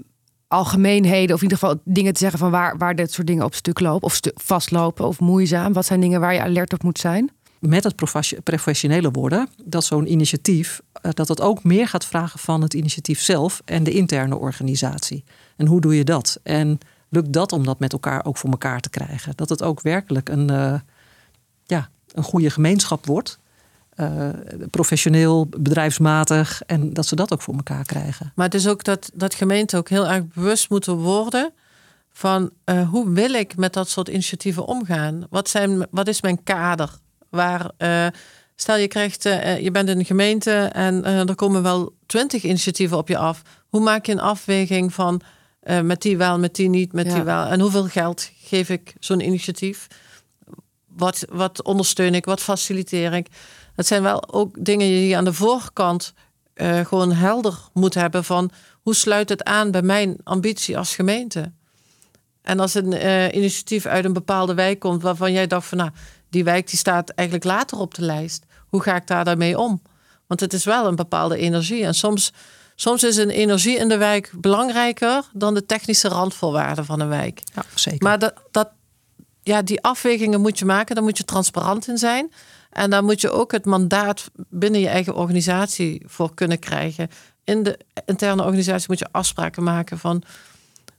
algemeenheden, 0.48 1.34
of 1.34 1.42
in 1.42 1.48
ieder 1.50 1.58
geval 1.58 1.80
dingen 1.84 2.12
te 2.12 2.18
zeggen 2.18 2.38
van 2.38 2.50
waar, 2.50 2.78
waar 2.78 2.94
dit 2.94 3.12
soort 3.12 3.26
dingen 3.26 3.44
op 3.44 3.54
stuk 3.54 3.80
lopen, 3.80 4.06
of 4.06 4.14
stu 4.14 4.30
vastlopen, 4.34 5.06
of 5.06 5.20
moeizaam? 5.20 5.72
Wat 5.72 5.86
zijn 5.86 6.00
dingen 6.00 6.20
waar 6.20 6.34
je 6.34 6.42
alert 6.42 6.72
op 6.72 6.82
moet 6.82 6.98
zijn? 6.98 7.30
Met 7.62 7.84
het 7.84 7.94
professionele 8.44 9.10
worden, 9.10 9.48
dat 9.64 9.84
zo'n 9.84 10.12
initiatief, 10.12 10.82
uh, 11.02 11.12
dat 11.12 11.28
het 11.28 11.40
ook 11.40 11.64
meer 11.64 11.88
gaat 11.88 12.04
vragen 12.04 12.38
van 12.38 12.62
het 12.62 12.74
initiatief 12.74 13.20
zelf 13.20 13.62
en 13.64 13.84
de 13.84 13.90
interne 13.90 14.36
organisatie. 14.36 15.24
En 15.56 15.66
hoe 15.66 15.80
doe 15.80 15.96
je 15.96 16.04
dat? 16.04 16.40
En 16.42 16.78
lukt 17.08 17.32
dat 17.32 17.52
om 17.52 17.64
dat 17.64 17.78
met 17.78 17.92
elkaar 17.92 18.24
ook 18.24 18.36
voor 18.36 18.50
elkaar 18.50 18.80
te 18.80 18.90
krijgen? 18.90 19.32
Dat 19.36 19.48
het 19.48 19.62
ook 19.62 19.80
werkelijk 19.80 20.28
een, 20.28 20.50
uh, 20.50 20.74
ja, 21.64 21.88
een 22.12 22.22
goede 22.22 22.50
gemeenschap 22.50 23.06
wordt. 23.06 23.38
Uh, 23.96 24.28
professioneel, 24.70 25.46
bedrijfsmatig 25.46 26.62
en 26.62 26.92
dat 26.92 27.06
ze 27.06 27.16
dat 27.16 27.32
ook 27.32 27.42
voor 27.42 27.54
elkaar 27.54 27.84
krijgen. 27.84 28.32
Maar 28.34 28.46
het 28.46 28.54
is 28.54 28.68
ook 28.68 28.84
dat, 28.84 29.10
dat 29.14 29.34
gemeenten 29.34 29.78
ook 29.78 29.88
heel 29.88 30.08
erg 30.08 30.24
bewust 30.26 30.70
moeten 30.70 30.96
worden 30.96 31.52
van 32.12 32.50
hoe 32.90 33.10
wil 33.10 33.32
ik 33.32 33.56
met 33.56 33.72
dat 33.72 33.88
soort 33.88 34.08
initiatieven 34.08 34.66
omgaan? 34.66 35.26
Wat, 35.30 35.48
zijn, 35.48 35.86
wat 35.90 36.08
is 36.08 36.20
mijn 36.20 36.42
kader? 36.42 37.00
Waar, 37.32 37.70
uh, 37.78 38.06
stel 38.56 38.76
je 38.76 38.88
krijgt, 38.88 39.22
je 39.60 39.68
bent 39.72 39.88
in 39.88 39.98
een 39.98 40.04
gemeente 40.04 40.50
en 40.72 41.04
er 41.04 41.34
komen 41.34 41.62
wel 41.62 41.94
twintig 42.06 42.42
initiatieven 42.42 42.96
op 42.96 43.08
je 43.08 43.16
af. 43.16 43.42
Hoe 43.68 43.80
maak 43.80 44.06
je 44.06 44.12
een 44.12 44.20
afweging 44.20 44.94
van 44.94 45.20
met 45.82 46.02
die 46.02 46.16
wel, 46.16 46.38
met 46.38 46.54
die 46.54 46.68
niet, 46.68 46.92
met 46.92 47.06
ja. 47.06 47.14
die 47.14 47.22
wel? 47.22 47.44
En 47.44 47.60
hoeveel 47.60 47.86
geld 47.86 48.30
geef 48.42 48.68
ik 48.68 48.94
zo'n 49.00 49.20
initiatief? 49.20 49.86
Wat, 50.86 51.24
wat 51.30 51.62
ondersteun 51.62 52.14
ik? 52.14 52.24
Wat 52.24 52.40
faciliteer 52.40 53.12
ik? 53.12 53.26
Het 53.74 53.86
zijn 53.86 54.02
wel 54.02 54.32
ook 54.32 54.64
dingen 54.64 54.86
die 54.86 55.08
je 55.08 55.16
aan 55.16 55.24
de 55.24 55.32
voorkant 55.32 56.14
gewoon 56.84 57.12
helder 57.12 57.58
moet 57.72 57.94
hebben 57.94 58.24
van 58.24 58.50
hoe 58.82 58.94
sluit 58.94 59.28
het 59.28 59.44
aan 59.44 59.70
bij 59.70 59.82
mijn 59.82 60.16
ambitie 60.24 60.78
als 60.78 60.94
gemeente. 60.94 61.52
En 62.42 62.60
als 62.60 62.74
een 62.74 62.92
uh, 62.92 63.32
initiatief 63.32 63.86
uit 63.86 64.04
een 64.04 64.12
bepaalde 64.12 64.54
wijk 64.54 64.78
komt 64.78 65.02
waarvan 65.02 65.32
jij 65.32 65.46
dacht 65.46 65.66
van 65.66 65.78
nou, 65.78 65.90
die 66.32 66.44
wijk 66.44 66.68
die 66.68 66.78
staat 66.78 67.10
eigenlijk 67.10 67.48
later 67.48 67.78
op 67.78 67.94
de 67.94 68.02
lijst. 68.02 68.44
Hoe 68.68 68.82
ga 68.82 68.96
ik 68.96 69.06
daar 69.06 69.24
daarmee 69.24 69.58
om? 69.58 69.82
Want 70.26 70.40
het 70.40 70.52
is 70.52 70.64
wel 70.64 70.86
een 70.86 70.96
bepaalde 70.96 71.36
energie. 71.36 71.84
En 71.84 71.94
soms, 71.94 72.32
soms 72.74 73.02
is 73.02 73.16
een 73.16 73.30
energie 73.30 73.76
in 73.76 73.88
de 73.88 73.96
wijk 73.96 74.32
belangrijker 74.36 75.24
dan 75.32 75.54
de 75.54 75.66
technische 75.66 76.08
randvoorwaarden 76.08 76.84
van 76.84 77.00
een 77.00 77.08
wijk. 77.08 77.42
Ja, 77.54 77.64
zeker. 77.74 78.02
Maar 78.02 78.18
dat, 78.18 78.34
dat, 78.50 78.70
ja, 79.42 79.62
die 79.62 79.82
afwegingen 79.82 80.40
moet 80.40 80.58
je 80.58 80.64
maken, 80.64 80.94
daar 80.94 81.04
moet 81.04 81.18
je 81.18 81.24
transparant 81.24 81.88
in 81.88 81.98
zijn. 81.98 82.32
En 82.70 82.90
daar 82.90 83.04
moet 83.04 83.20
je 83.20 83.30
ook 83.30 83.52
het 83.52 83.64
mandaat 83.64 84.30
binnen 84.48 84.80
je 84.80 84.88
eigen 84.88 85.14
organisatie 85.14 86.02
voor 86.06 86.34
kunnen 86.34 86.58
krijgen. 86.58 87.08
In 87.44 87.62
de 87.62 87.78
interne 88.06 88.42
organisatie 88.42 88.86
moet 88.88 88.98
je 88.98 89.08
afspraken 89.10 89.62
maken 89.62 89.98
van 89.98 90.22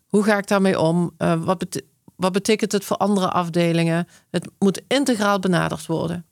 hoe 0.07 0.23
ga 0.23 0.37
ik 0.37 0.47
daarmee 0.47 0.79
om? 0.79 1.11
Uh, 1.17 1.43
wat, 1.43 1.81
wat 2.15 2.31
betekent 2.31 2.71
het 2.71 2.85
voor 2.85 2.97
andere 2.97 3.29
afdelingen? 3.29 4.07
Het 4.31 4.49
moet 4.59 4.81
integraal 4.87 5.39
benaderd 5.39 5.85
worden. 5.85 6.25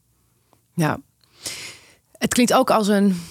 Ja, 0.74 1.00
het 2.22 2.34
klinkt 2.34 2.54
ook 2.54 2.70
als 2.70 2.88
een. 2.88 3.22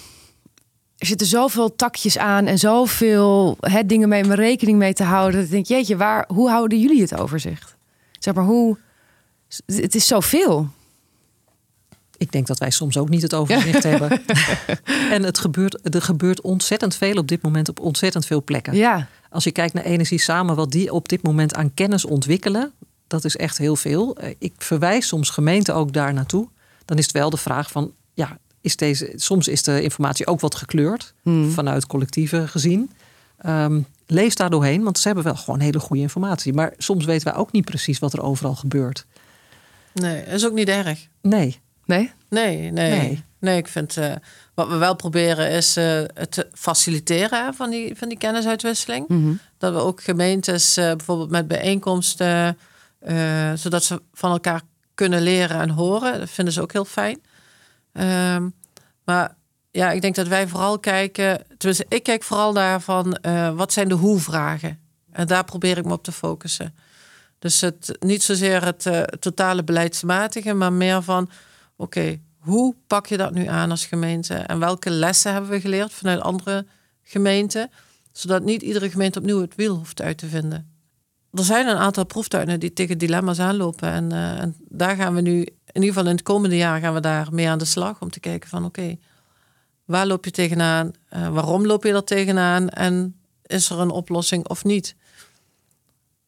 Er 0.96 1.06
zitten 1.06 1.26
zoveel 1.26 1.76
takjes 1.76 2.18
aan 2.18 2.46
en 2.46 2.58
zoveel 2.58 3.56
hè, 3.60 3.86
dingen 3.86 4.08
mee 4.08 4.24
om 4.24 4.32
rekening 4.32 4.78
mee 4.78 4.92
te 4.92 5.02
houden. 5.02 5.34
Dat 5.34 5.44
ik 5.44 5.50
denk, 5.50 5.66
jeetje, 5.66 5.96
waar, 5.96 6.24
hoe 6.28 6.50
houden 6.50 6.80
jullie 6.80 7.00
het 7.00 7.16
overzicht? 7.16 7.76
Zeg 8.18 8.34
maar, 8.34 8.44
hoe. 8.44 8.78
Het 9.66 9.94
is 9.94 10.06
zoveel. 10.06 10.68
Ik 12.16 12.32
denk 12.32 12.46
dat 12.46 12.58
wij 12.58 12.70
soms 12.70 12.96
ook 12.96 13.08
niet 13.08 13.22
het 13.22 13.34
overzicht 13.34 13.82
hebben. 13.92 14.22
en 14.86 15.22
het 15.22 15.38
gebeurt, 15.38 15.94
er 15.94 16.02
gebeurt 16.02 16.40
ontzettend 16.40 16.96
veel 16.96 17.14
op 17.14 17.28
dit 17.28 17.42
moment 17.42 17.68
op 17.68 17.80
ontzettend 17.80 18.26
veel 18.26 18.44
plekken. 18.44 18.76
Ja. 18.76 19.08
Als 19.30 19.44
je 19.44 19.50
kijkt 19.50 19.74
naar 19.74 19.84
Energie 19.84 20.18
Samen, 20.18 20.54
wat 20.54 20.70
die 20.70 20.92
op 20.92 21.08
dit 21.08 21.22
moment 21.22 21.54
aan 21.54 21.74
kennis 21.74 22.04
ontwikkelen, 22.04 22.72
dat 23.06 23.24
is 23.24 23.36
echt 23.36 23.58
heel 23.58 23.76
veel. 23.76 24.16
Eh, 24.16 24.34
ik 24.38 24.52
verwijs 24.56 25.06
soms 25.06 25.30
gemeenten 25.30 25.74
ook 25.74 25.92
daar 25.92 26.12
naartoe. 26.14 26.48
Dan 26.84 26.98
is 26.98 27.04
het 27.04 27.12
wel 27.12 27.30
de 27.30 27.36
vraag 27.36 27.70
van, 27.70 27.92
ja, 28.14 28.38
is 28.60 28.76
deze, 28.76 29.12
soms 29.16 29.48
is 29.48 29.62
de 29.62 29.82
informatie 29.82 30.26
ook 30.26 30.40
wat 30.40 30.54
gekleurd 30.54 31.14
hmm. 31.22 31.50
vanuit 31.50 31.86
collectieven 31.86 32.48
gezien. 32.48 32.90
Um, 33.46 33.86
lees 34.06 34.34
daar 34.34 34.50
doorheen, 34.50 34.82
want 34.82 34.98
ze 34.98 35.06
hebben 35.06 35.24
wel 35.24 35.36
gewoon 35.36 35.60
hele 35.60 35.78
goede 35.78 36.02
informatie. 36.02 36.52
Maar 36.52 36.72
soms 36.78 37.04
weten 37.04 37.28
wij 37.28 37.36
ook 37.36 37.52
niet 37.52 37.64
precies 37.64 37.98
wat 37.98 38.12
er 38.12 38.22
overal 38.22 38.54
gebeurt. 38.54 39.06
Nee, 39.92 40.24
dat 40.24 40.34
is 40.34 40.46
ook 40.46 40.52
niet 40.52 40.68
erg. 40.68 41.06
Nee. 41.22 41.60
Nee? 41.84 42.12
Nee, 42.28 42.70
nee. 42.70 42.90
Nee, 42.90 43.24
ik 43.48 43.68
vind 43.68 43.96
uh, 43.96 44.12
wat 44.54 44.68
we 44.68 44.76
wel 44.76 44.94
proberen 44.94 45.50
is 45.50 45.76
uh, 45.76 45.84
het 46.14 46.46
faciliteren 46.52 47.54
van, 47.54 47.70
die, 47.70 47.96
van 47.96 48.08
die 48.08 48.18
kennisuitwisseling. 48.18 49.08
Mm 49.08 49.22
-hmm. 49.22 49.40
Dat 49.58 49.72
we 49.72 49.78
ook 49.78 50.02
gemeentes 50.02 50.78
uh, 50.78 50.84
bijvoorbeeld 50.84 51.30
met 51.30 51.48
bijeenkomsten, 51.48 52.58
zodat 53.54 53.84
ze 53.84 54.02
van 54.12 54.30
elkaar 54.30 54.60
kunnen 54.94 55.22
leren 55.22 55.60
en 55.60 55.70
horen. 55.70 56.18
Dat 56.18 56.30
vinden 56.30 56.54
ze 56.54 56.62
ook 56.62 56.72
heel 56.72 56.84
fijn. 56.84 57.20
Um, 57.92 58.54
maar 59.04 59.34
ja, 59.70 59.90
ik 59.90 60.00
denk 60.00 60.14
dat 60.14 60.28
wij 60.28 60.48
vooral 60.48 60.78
kijken. 60.78 61.44
Ik 61.88 62.02
kijk 62.02 62.22
vooral 62.22 62.52
naar 62.52 62.80
van 62.80 63.18
wat 63.54 63.72
zijn 63.72 63.88
de 63.88 63.94
hoe-vragen. 63.94 64.80
En 65.12 65.26
daar 65.26 65.44
probeer 65.44 65.78
ik 65.78 65.84
me 65.84 65.92
op 65.92 66.02
te 66.02 66.12
focussen. 66.12 66.74
Dus 67.38 67.60
het, 67.60 67.96
niet 68.00 68.22
zozeer 68.22 68.64
het 68.64 68.90
totale 69.20 69.64
beleidsmatige, 69.64 70.54
maar 70.54 70.72
meer 70.72 71.02
van 71.02 71.30
oké, 71.76 72.20
hoe 72.40 72.74
pak 72.86 73.06
je 73.06 73.16
dat 73.16 73.32
nu 73.32 73.46
aan 73.46 73.70
als 73.70 73.86
gemeente? 73.86 74.34
En 74.34 74.58
welke 74.58 74.90
lessen 74.90 75.32
hebben 75.32 75.50
we 75.50 75.60
geleerd 75.60 75.92
vanuit 75.92 76.20
andere 76.20 76.66
gemeenten? 77.02 77.70
Zodat 78.12 78.42
niet 78.42 78.62
iedere 78.62 78.90
gemeente 78.90 79.18
opnieuw 79.18 79.40
het 79.40 79.54
wiel 79.54 79.76
hoeft 79.76 80.02
uit 80.02 80.18
te 80.18 80.26
vinden. 80.26 80.70
Er 81.32 81.44
zijn 81.44 81.66
een 81.66 81.76
aantal 81.76 82.06
proeftuinen 82.06 82.60
die 82.60 82.72
tegen 82.72 82.98
dilemma's 82.98 83.38
aanlopen. 83.38 83.90
En, 83.90 84.12
en 84.12 84.56
daar 84.68 84.96
gaan 84.96 85.14
we 85.14 85.20
nu, 85.20 85.40
in 85.40 85.56
ieder 85.72 85.88
geval 85.88 86.04
in 86.04 86.16
het 86.16 86.22
komende 86.22 86.56
jaar, 86.56 86.80
gaan 86.80 86.94
we 86.94 87.00
daar 87.00 87.28
mee 87.32 87.48
aan 87.48 87.58
de 87.58 87.64
slag. 87.64 88.00
Om 88.00 88.10
te 88.10 88.20
kijken 88.20 88.48
van 88.48 88.64
oké, 88.64 88.96
waar 89.84 90.06
loop 90.06 90.24
je 90.24 90.30
tegenaan? 90.30 90.92
Uh, 91.12 91.28
waarom 91.28 91.66
loop 91.66 91.84
je 91.84 91.92
er 91.92 92.04
tegenaan? 92.04 92.68
En 92.68 93.16
is 93.42 93.70
er 93.70 93.78
een 93.78 93.90
oplossing 93.90 94.48
of 94.48 94.64
niet? 94.64 94.94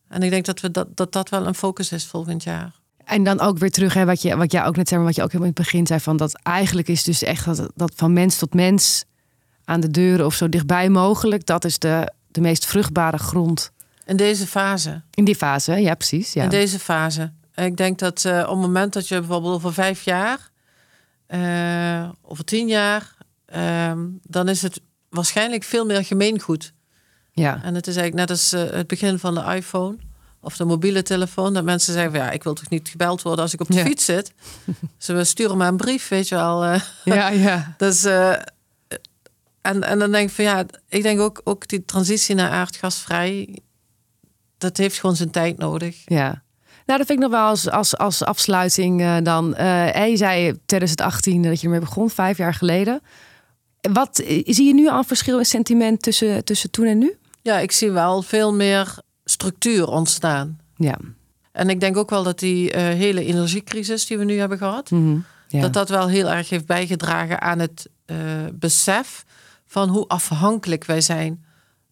En 0.09 0.23
ik 0.23 0.31
denk 0.31 0.45
dat 0.45 0.61
we 0.61 0.71
dat, 0.71 0.97
dat, 0.97 1.13
dat 1.13 1.29
wel 1.29 1.47
een 1.47 1.55
focus 1.55 1.93
is 1.93 2.07
volgend 2.07 2.43
jaar. 2.43 2.82
En 3.05 3.25
dan 3.25 3.41
ook 3.41 3.59
weer 3.59 3.71
terug, 3.71 3.95
hè, 3.95 4.05
wat, 4.05 4.23
je, 4.23 4.37
wat 4.37 4.53
jij 4.53 4.65
ook 4.65 4.77
net 4.77 4.89
zei, 4.89 5.01
maar 5.01 5.09
wat 5.09 5.17
je 5.17 5.23
ook 5.23 5.33
helemaal 5.33 5.53
in 5.53 5.63
het 5.63 5.67
begin 5.67 5.87
zei, 5.87 6.01
van 6.01 6.17
dat 6.17 6.39
eigenlijk 6.43 6.89
is 6.89 7.05
dus 7.05 7.23
echt 7.23 7.45
dat, 7.45 7.71
dat 7.75 7.93
van 7.97 8.13
mens 8.13 8.39
tot 8.39 8.55
mens 8.55 9.05
aan 9.65 9.81
de 9.81 9.91
deuren 9.91 10.27
of 10.27 10.35
zo 10.35 10.49
dichtbij 10.49 10.89
mogelijk, 10.89 11.47
dat 11.47 11.65
is 11.65 11.79
de, 11.79 12.13
de 12.31 12.41
meest 12.41 12.67
vruchtbare 12.67 13.19
grond. 13.19 13.73
In 14.05 14.17
deze 14.17 14.47
fase. 14.47 15.03
In 15.15 15.25
die 15.25 15.37
fase, 15.37 15.73
ja, 15.73 15.95
precies. 15.95 16.33
Ja. 16.33 16.43
In 16.43 16.49
deze 16.49 16.79
fase. 16.79 17.33
Ik 17.55 17.77
denk 17.77 17.99
dat 17.99 18.25
uh, 18.25 18.39
op 18.39 18.49
het 18.49 18.59
moment 18.59 18.93
dat 18.93 19.09
je 19.09 19.19
bijvoorbeeld 19.19 19.55
over 19.55 19.73
vijf 19.73 20.03
jaar, 20.03 20.51
uh, 21.29 22.11
over 22.23 22.45
tien 22.45 22.69
jaar, 22.69 23.15
uh, 23.57 23.93
dan 24.23 24.49
is 24.49 24.63
het 24.63 24.81
waarschijnlijk 25.09 25.65
veel 25.65 25.87
meer 25.87 26.05
gemeengoed. 26.05 26.73
Ja. 27.33 27.63
En 27.63 27.75
het 27.75 27.87
is 27.87 27.97
eigenlijk 27.97 28.29
net 28.29 28.39
als 28.39 28.53
uh, 28.53 28.71
het 28.71 28.87
begin 28.87 29.19
van 29.19 29.35
de 29.35 29.55
iPhone 29.55 29.97
of 30.43 30.57
de 30.57 30.65
mobiele 30.65 31.03
telefoon. 31.03 31.55
Dat 31.55 31.65
mensen 31.65 31.93
zeggen, 31.93 32.13
ja, 32.13 32.31
ik 32.31 32.43
wil 32.43 32.55
toch 32.55 32.69
niet 32.69 32.89
gebeld 32.89 33.23
worden 33.23 33.43
als 33.43 33.53
ik 33.53 33.61
op 33.61 33.71
de 33.71 33.79
fiets 33.79 34.05
zit. 34.05 34.33
Ze 34.99 35.25
sturen 35.25 35.57
maar 35.57 35.69
een 35.69 35.77
brief, 35.77 36.09
weet 36.09 36.29
je 36.29 36.35
wel. 36.35 36.65
Eh. 36.65 36.81
Ja, 37.05 37.29
ja. 37.29 37.75
dus, 37.77 38.05
uh, 38.05 38.31
en, 39.61 39.83
en 39.83 39.99
dan 39.99 40.13
denk 40.13 40.29
ik 40.29 40.35
van 40.35 40.45
ja, 40.45 40.65
ik 40.89 41.03
denk 41.03 41.21
ook, 41.21 41.41
ook 41.45 41.69
die 41.69 41.85
transitie 41.85 42.35
naar 42.35 42.51
aardgasvrij, 42.51 43.59
dat 44.59 44.77
heeft 44.77 45.01
gewoon 45.01 45.17
zijn 45.17 45.31
tijd 45.31 45.59
nodig. 45.59 46.03
Ja. 46.05 46.43
Nou, 46.87 46.99
dat 46.99 47.07
vind 47.07 47.11
ik 47.11 47.19
nog 47.19 47.31
wel 47.31 47.49
als, 47.49 47.71
als, 47.71 47.97
als 47.97 48.25
afsluiting 48.25 49.01
uh, 49.01 49.17
dan. 49.23 49.55
Uh, 49.59 50.09
je 50.09 50.17
zei 50.17 50.59
2018 50.67 51.43
dat 51.43 51.61
je 51.61 51.67
ermee 51.67 51.81
begon, 51.81 52.11
vijf 52.11 52.37
jaar 52.37 52.55
geleden. 52.55 53.01
Wat 53.93 54.17
zie 54.45 54.67
je 54.67 54.75
nu 54.75 54.89
al 54.89 55.05
verschil 55.05 55.39
in 55.39 55.45
sentiment 55.45 56.03
tussen, 56.03 56.45
tussen 56.45 56.71
toen 56.71 56.87
en 56.87 56.99
nu? 56.99 57.17
Ja, 57.43 57.59
ik 57.59 57.73
zie 57.73 57.91
wel 57.91 58.23
veel 58.23 58.55
meer 58.55 58.99
structuur 59.43 59.89
ontstaan. 59.89 60.61
Ja. 60.77 60.99
En 61.53 61.71
ik 61.71 61.81
denk 61.81 61.97
ook 61.97 62.11
wel 62.11 62.23
dat 62.23 62.39
die 62.39 62.75
uh, 62.75 62.81
hele 62.81 63.25
energiecrisis 63.25 64.07
die 64.07 64.19
we 64.19 64.25
nu 64.25 64.39
hebben 64.39 64.59
gehad, 64.59 64.91
mm 64.91 65.05
-hmm. 65.05 65.25
ja. 65.49 65.61
dat 65.61 65.73
dat 65.73 65.89
wel 65.89 66.09
heel 66.09 66.31
erg 66.31 66.49
heeft 66.49 66.67
bijgedragen 66.67 67.41
aan 67.41 67.59
het 67.59 67.89
uh, 68.07 68.17
besef 68.53 69.25
van 69.67 69.89
hoe 69.89 70.09
afhankelijk 70.09 70.85
wij 70.85 71.01
zijn 71.01 71.45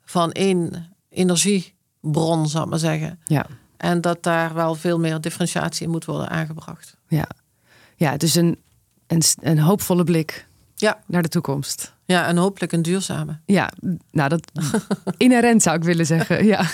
van 0.04 0.32
één 0.32 0.92
energiebron, 1.08 2.48
zal 2.48 2.62
ik 2.62 2.68
maar 2.68 2.78
zeggen. 2.78 3.20
Ja. 3.24 3.46
En 3.76 4.00
dat 4.00 4.22
daar 4.22 4.54
wel 4.54 4.74
veel 4.74 4.98
meer 4.98 5.20
differentiatie 5.20 5.86
in 5.86 5.90
moet 5.90 6.04
worden 6.04 6.28
aangebracht. 6.28 6.96
Ja, 7.08 7.28
ja 7.96 8.16
dus 8.16 8.34
een, 8.34 8.58
een, 9.06 9.22
een 9.40 9.58
hoopvolle 9.58 10.04
blik 10.04 10.46
ja. 10.74 10.98
naar 11.06 11.22
de 11.22 11.28
toekomst. 11.28 11.94
Ja, 12.04 12.26
en 12.26 12.36
hopelijk 12.36 12.72
een 12.72 12.82
duurzame. 12.82 13.38
Ja, 13.44 13.70
nou 14.10 14.28
dat 14.28 14.50
inherent 15.16 15.62
zou 15.62 15.76
ik 15.76 15.84
willen 15.84 16.06
zeggen. 16.06 16.44
Ja. 16.44 16.66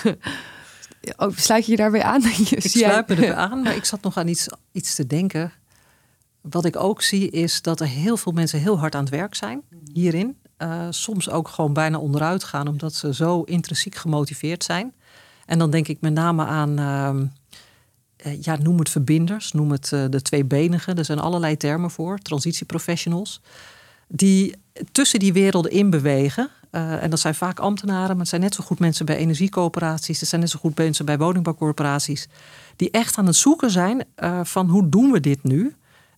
Oh, 1.16 1.36
sluit 1.36 1.64
je 1.64 1.70
je 1.70 1.76
daarbij 1.76 2.02
aan? 2.02 2.22
ik 2.50 2.60
sluit 2.60 3.08
me 3.08 3.14
erbij 3.14 3.34
aan, 3.34 3.62
maar 3.62 3.76
ik 3.76 3.84
zat 3.84 4.02
nog 4.02 4.16
aan 4.16 4.28
iets, 4.28 4.46
iets 4.72 4.94
te 4.94 5.06
denken. 5.06 5.52
Wat 6.40 6.64
ik 6.64 6.76
ook 6.76 7.02
zie 7.02 7.30
is 7.30 7.62
dat 7.62 7.80
er 7.80 7.86
heel 7.86 8.16
veel 8.16 8.32
mensen 8.32 8.60
heel 8.60 8.78
hard 8.78 8.94
aan 8.94 9.04
het 9.04 9.10
werk 9.10 9.34
zijn 9.34 9.62
hierin. 9.92 10.36
Uh, 10.58 10.86
soms 10.90 11.30
ook 11.30 11.48
gewoon 11.48 11.72
bijna 11.72 11.98
onderuit 11.98 12.44
gaan 12.44 12.68
omdat 12.68 12.94
ze 12.94 13.14
zo 13.14 13.42
intrinsiek 13.42 13.94
gemotiveerd 13.94 14.64
zijn. 14.64 14.94
En 15.46 15.58
dan 15.58 15.70
denk 15.70 15.88
ik 15.88 16.00
met 16.00 16.12
name 16.12 16.44
aan 16.44 16.80
uh, 16.80 17.08
eh, 18.16 18.42
ja, 18.42 18.56
noem 18.56 18.78
het 18.78 18.90
verbinders, 18.90 19.52
noem 19.52 19.70
het 19.70 19.90
uh, 19.94 20.04
de 20.10 20.22
tweebenigen. 20.22 20.98
Er 20.98 21.04
zijn 21.04 21.18
allerlei 21.18 21.56
termen 21.56 21.90
voor, 21.90 22.18
transitieprofessionals. 22.18 23.40
Die 24.08 24.54
tussen 24.92 25.18
die 25.18 25.32
werelden 25.32 25.70
in 25.70 25.90
bewegen. 25.90 26.50
Uh, 26.76 27.02
en 27.02 27.10
dat 27.10 27.20
zijn 27.20 27.34
vaak 27.34 27.58
ambtenaren, 27.58 28.08
maar 28.08 28.18
het 28.18 28.28
zijn 28.28 28.40
net 28.40 28.54
zo 28.54 28.64
goed 28.64 28.78
mensen 28.78 29.06
bij 29.06 29.16
energiecoöperaties. 29.16 30.20
Het 30.20 30.28
zijn 30.28 30.40
net 30.40 30.50
zo 30.50 30.58
goed 30.58 30.76
mensen 30.76 31.04
bij 31.04 31.18
woningbouwcorporaties. 31.18 32.28
Die 32.76 32.90
echt 32.90 33.18
aan 33.18 33.26
het 33.26 33.36
zoeken 33.36 33.70
zijn 33.70 34.04
van 34.42 34.68
hoe 34.68 34.88
doen 34.88 35.10
we 35.10 35.20
dit 35.20 35.42
nu? 35.42 35.74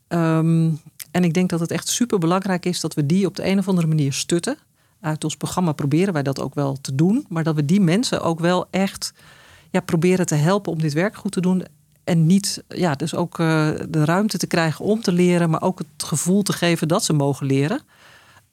Um, 0.09 0.81
en 1.11 1.25
ik 1.25 1.35
denk 1.35 1.51
dat 1.51 1.61
het 1.61 1.71
echt 1.71 1.89
super 1.89 2.19
belangrijk 2.19 2.65
is 2.65 2.81
dat 2.81 2.95
we 2.95 3.07
die 3.07 3.27
op 3.27 3.37
de 3.37 3.47
een 3.47 3.59
of 3.59 3.69
andere 3.69 3.87
manier 3.87 4.13
stutten. 4.13 4.57
Uit 5.01 5.25
ons 5.25 5.37
programma 5.37 5.73
proberen 5.73 6.13
wij 6.13 6.23
dat 6.23 6.41
ook 6.41 6.55
wel 6.55 6.79
te 6.81 6.95
doen. 6.95 7.27
Maar 7.29 7.45
dat 7.45 7.55
we 7.55 7.65
die 7.65 7.81
mensen 7.81 8.23
ook 8.23 8.41
wel 8.41 8.67
echt 8.71 9.13
ja, 9.71 9.81
proberen 9.81 10.27
te 10.27 10.35
helpen 10.35 10.73
om 10.73 10.81
dit 10.81 10.93
werk 10.93 11.17
goed 11.17 11.33
te 11.33 11.41
doen. 11.41 11.65
En 12.05 12.27
niet, 12.27 12.65
ja, 12.69 12.95
dus 12.95 13.15
ook 13.15 13.39
uh, 13.39 13.71
de 13.89 14.05
ruimte 14.05 14.39
te 14.39 14.47
krijgen 14.47 14.85
om 14.85 15.01
te 15.01 15.13
leren, 15.13 15.51
maar 15.51 15.63
ook 15.63 15.79
het 15.79 16.03
gevoel 16.09 16.43
te 16.43 16.53
geven 16.53 16.89
dat 16.89 17.05
ze 17.05 17.13
mogen 17.13 17.47
leren. 17.47 17.81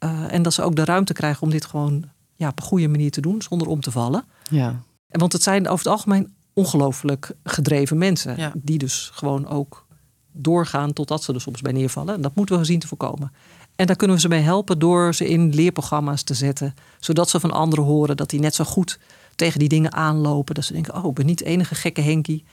Uh, 0.06 0.34
en 0.34 0.42
dat 0.42 0.54
ze 0.54 0.62
ook 0.62 0.76
de 0.76 0.86
ruimte 0.86 1.14
krijgen 1.14 1.42
om 1.42 1.50
dit 1.50 1.66
gewoon 1.66 2.06
ja, 2.36 2.48
op 2.48 2.60
een 2.60 2.66
goede 2.66 2.88
manier 2.88 3.12
te 3.12 3.22
doen, 3.22 3.42
zonder 3.42 3.68
om 3.68 3.82
te 3.82 3.92
vallen. 3.92 4.24
Ja. 4.50 4.82
Want 5.10 5.34
het 5.34 5.44
zijn 5.44 5.68
over 5.68 5.86
het 5.86 5.94
algemeen 5.94 6.34
ongelooflijk 6.54 7.32
gedreven 7.44 7.98
mensen. 7.98 8.38
Ja. 8.38 8.52
Die 8.56 8.78
dus 8.78 9.10
gewoon 9.14 9.48
ook 9.48 9.86
doorgaan 10.32 10.94
totdat 10.94 11.24
ze 11.24 11.34
er 11.34 11.42
soms 11.42 11.62
bij 11.62 11.72
neervallen. 11.72 12.16
En 12.16 12.22
dat 12.22 12.36
moeten 12.36 12.58
we 12.58 12.66
zien 12.66 12.80
te 12.80 12.88
voorkomen. 12.88 13.32
En 13.76 13.86
daar 13.86 13.96
kunnen 13.96 14.16
we 14.16 14.22
ze 14.22 14.28
mee 14.28 14.42
helpen 14.42 14.80
door 14.80 15.16
ze 15.16 15.30
in 15.30 15.54
leerprogramma's 15.54 16.24
te 16.24 16.34
zetten. 16.34 16.76
Zodat 17.00 17.30
ze 17.30 17.40
van 17.40 17.52
anderen 17.52 17.86
horen 17.86 18.18
dat 18.18 18.30
die 18.30 18.40
net 18.40 18.56
zo 18.56 18.64
goed 18.64 19.00
tegen 19.36 19.60
die 19.60 19.70
dingen 19.70 19.94
aanlopen. 19.94 20.56
Dat 20.56 20.66
ze 20.66 20.74
denken, 20.74 20.96
oh, 20.96 21.06
ik 21.06 21.14
ben 21.14 21.26
niet 21.26 21.38
de 21.38 21.46
enige 21.46 21.76
gekke 21.76 22.02
Henkie. 22.02 22.44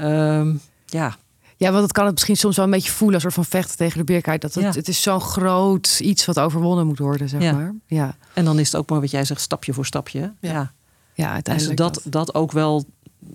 um, 0.00 0.60
ja. 0.86 1.16
Ja, 1.60 1.70
want 1.70 1.82
het 1.82 1.92
kan 1.92 2.04
het 2.04 2.12
misschien 2.12 2.36
soms 2.36 2.56
wel 2.56 2.64
een 2.64 2.70
beetje 2.70 2.90
voelen 2.90 3.14
als 3.14 3.24
er 3.24 3.32
van 3.32 3.44
vechten 3.44 3.76
tegen 3.76 3.98
de 3.98 4.04
beerkheid. 4.04 4.40
Dat 4.40 4.54
het, 4.54 4.64
ja. 4.64 4.72
het 4.72 4.88
is 4.88 5.02
zo'n 5.02 5.20
groot 5.20 5.98
iets 6.02 6.24
wat 6.24 6.38
overwonnen 6.38 6.86
moet 6.86 6.98
worden, 6.98 7.28
zeg 7.28 7.42
ja. 7.42 7.52
maar. 7.52 7.74
Ja. 7.86 8.16
En 8.34 8.44
dan 8.44 8.58
is 8.58 8.66
het 8.66 8.80
ook 8.80 8.90
maar 8.90 9.00
wat 9.00 9.10
jij 9.10 9.24
zegt, 9.24 9.40
stapje 9.40 9.72
voor 9.72 9.86
stapje. 9.86 10.32
Ja, 10.40 10.72
ja. 11.14 11.32
uiteindelijk. 11.32 11.78
En 11.78 11.86
dat, 11.86 12.02
dat 12.04 12.34
ook 12.34 12.52
wel 12.52 12.84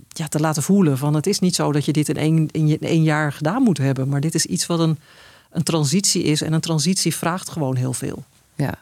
ja, 0.08 0.28
te 0.28 0.40
laten 0.40 0.64
voelen. 0.64 0.98
Van 0.98 1.14
het 1.14 1.28
is 1.28 1.40
niet 1.40 1.56
zo 1.56 1.72
dat 1.72 1.86
je 1.86 1.92
dit 1.92 2.10
in 2.10 2.18
één, 2.18 2.48
in 2.52 2.80
één 2.80 3.04
jaar 3.04 3.34
gedaan 3.34 3.62
moet 3.62 3.78
hebben. 3.78 4.10
Maar 4.10 4.22
dit 4.22 4.36
is 4.36 4.46
iets 4.46 4.66
wat 4.66 4.80
een, 4.80 5.00
een 5.52 5.64
transitie 5.64 6.24
is. 6.24 6.42
En 6.42 6.54
een 6.54 6.62
transitie 6.62 7.16
vraagt 7.16 7.50
gewoon 7.50 7.76
heel 7.76 7.94
veel. 7.94 8.24
Ja. 8.56 8.74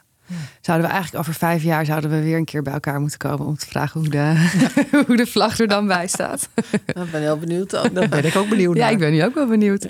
Zouden 0.60 0.86
we 0.86 0.92
eigenlijk 0.92 1.24
over 1.26 1.38
vijf 1.38 1.62
jaar 1.62 1.84
zouden 1.84 2.10
we 2.10 2.22
weer 2.22 2.36
een 2.36 2.44
keer 2.44 2.62
bij 2.62 2.72
elkaar 2.72 3.00
moeten 3.00 3.18
komen 3.18 3.46
om 3.46 3.56
te 3.56 3.66
vragen 3.66 4.00
hoe 4.00 4.08
de, 4.08 4.50
hoe 5.06 5.16
de 5.16 5.26
vlag 5.26 5.58
er 5.58 5.68
dan 5.68 5.86
bij 5.86 6.06
staat. 6.06 6.48
Ik 6.86 7.10
ben 7.10 7.20
heel 7.20 7.38
benieuwd. 7.38 7.70
Dan 7.70 8.08
ben 8.08 8.24
ik 8.24 8.36
ook 8.36 8.48
benieuwd. 8.48 8.76
Ja, 8.76 8.88
ik 8.88 8.98
ben 8.98 9.12
nu 9.12 9.24
ook 9.24 9.34
wel 9.34 9.46
benieuwd. 9.46 9.84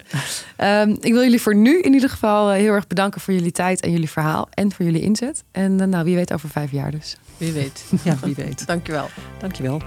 Um, 0.59 0.97
ik 1.01 1.12
wil 1.12 1.23
jullie 1.23 1.40
voor 1.40 1.55
nu 1.55 1.81
in 1.81 1.94
ieder 1.94 2.09
geval 2.09 2.51
heel 2.51 2.73
erg 2.73 2.87
bedanken 2.87 3.20
voor 3.20 3.35
jullie 3.35 3.53
tijd 3.53 3.81
en 3.81 3.90
jullie 3.90 4.11
verhaal 4.11 4.49
en 4.51 4.73
voor 4.73 4.85
jullie 4.85 5.03
inzet. 5.03 5.44
En 5.53 5.81
uh, 5.81 5.87
nou, 5.87 6.05
wie 6.05 6.14
weet 6.14 6.33
over 6.33 6.49
vijf 6.49 6.70
jaar 6.70 6.90
dus. 6.90 7.16
Wie 7.37 7.53
weet. 7.53 7.85
Ja, 8.03 8.16
wie 8.23 8.35
weet. 8.35 8.66
Dankjewel. 8.66 9.09
Dankjewel. 9.38 9.83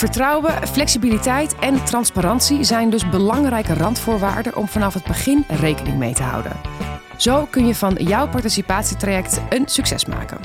Vertrouwen, 0.00 0.68
flexibiliteit 0.68 1.54
en 1.58 1.84
transparantie 1.84 2.64
zijn 2.64 2.90
dus 2.90 3.08
belangrijke 3.08 3.74
randvoorwaarden 3.74 4.56
om 4.56 4.68
vanaf 4.68 4.94
het 4.94 5.04
begin 5.04 5.44
rekening 5.48 5.98
mee 5.98 6.14
te 6.14 6.22
houden. 6.22 6.52
Zo 7.16 7.46
kun 7.50 7.66
je 7.66 7.74
van 7.74 7.94
jouw 7.94 8.28
participatietraject 8.28 9.40
een 9.48 9.68
succes 9.68 10.04
maken. 10.04 10.38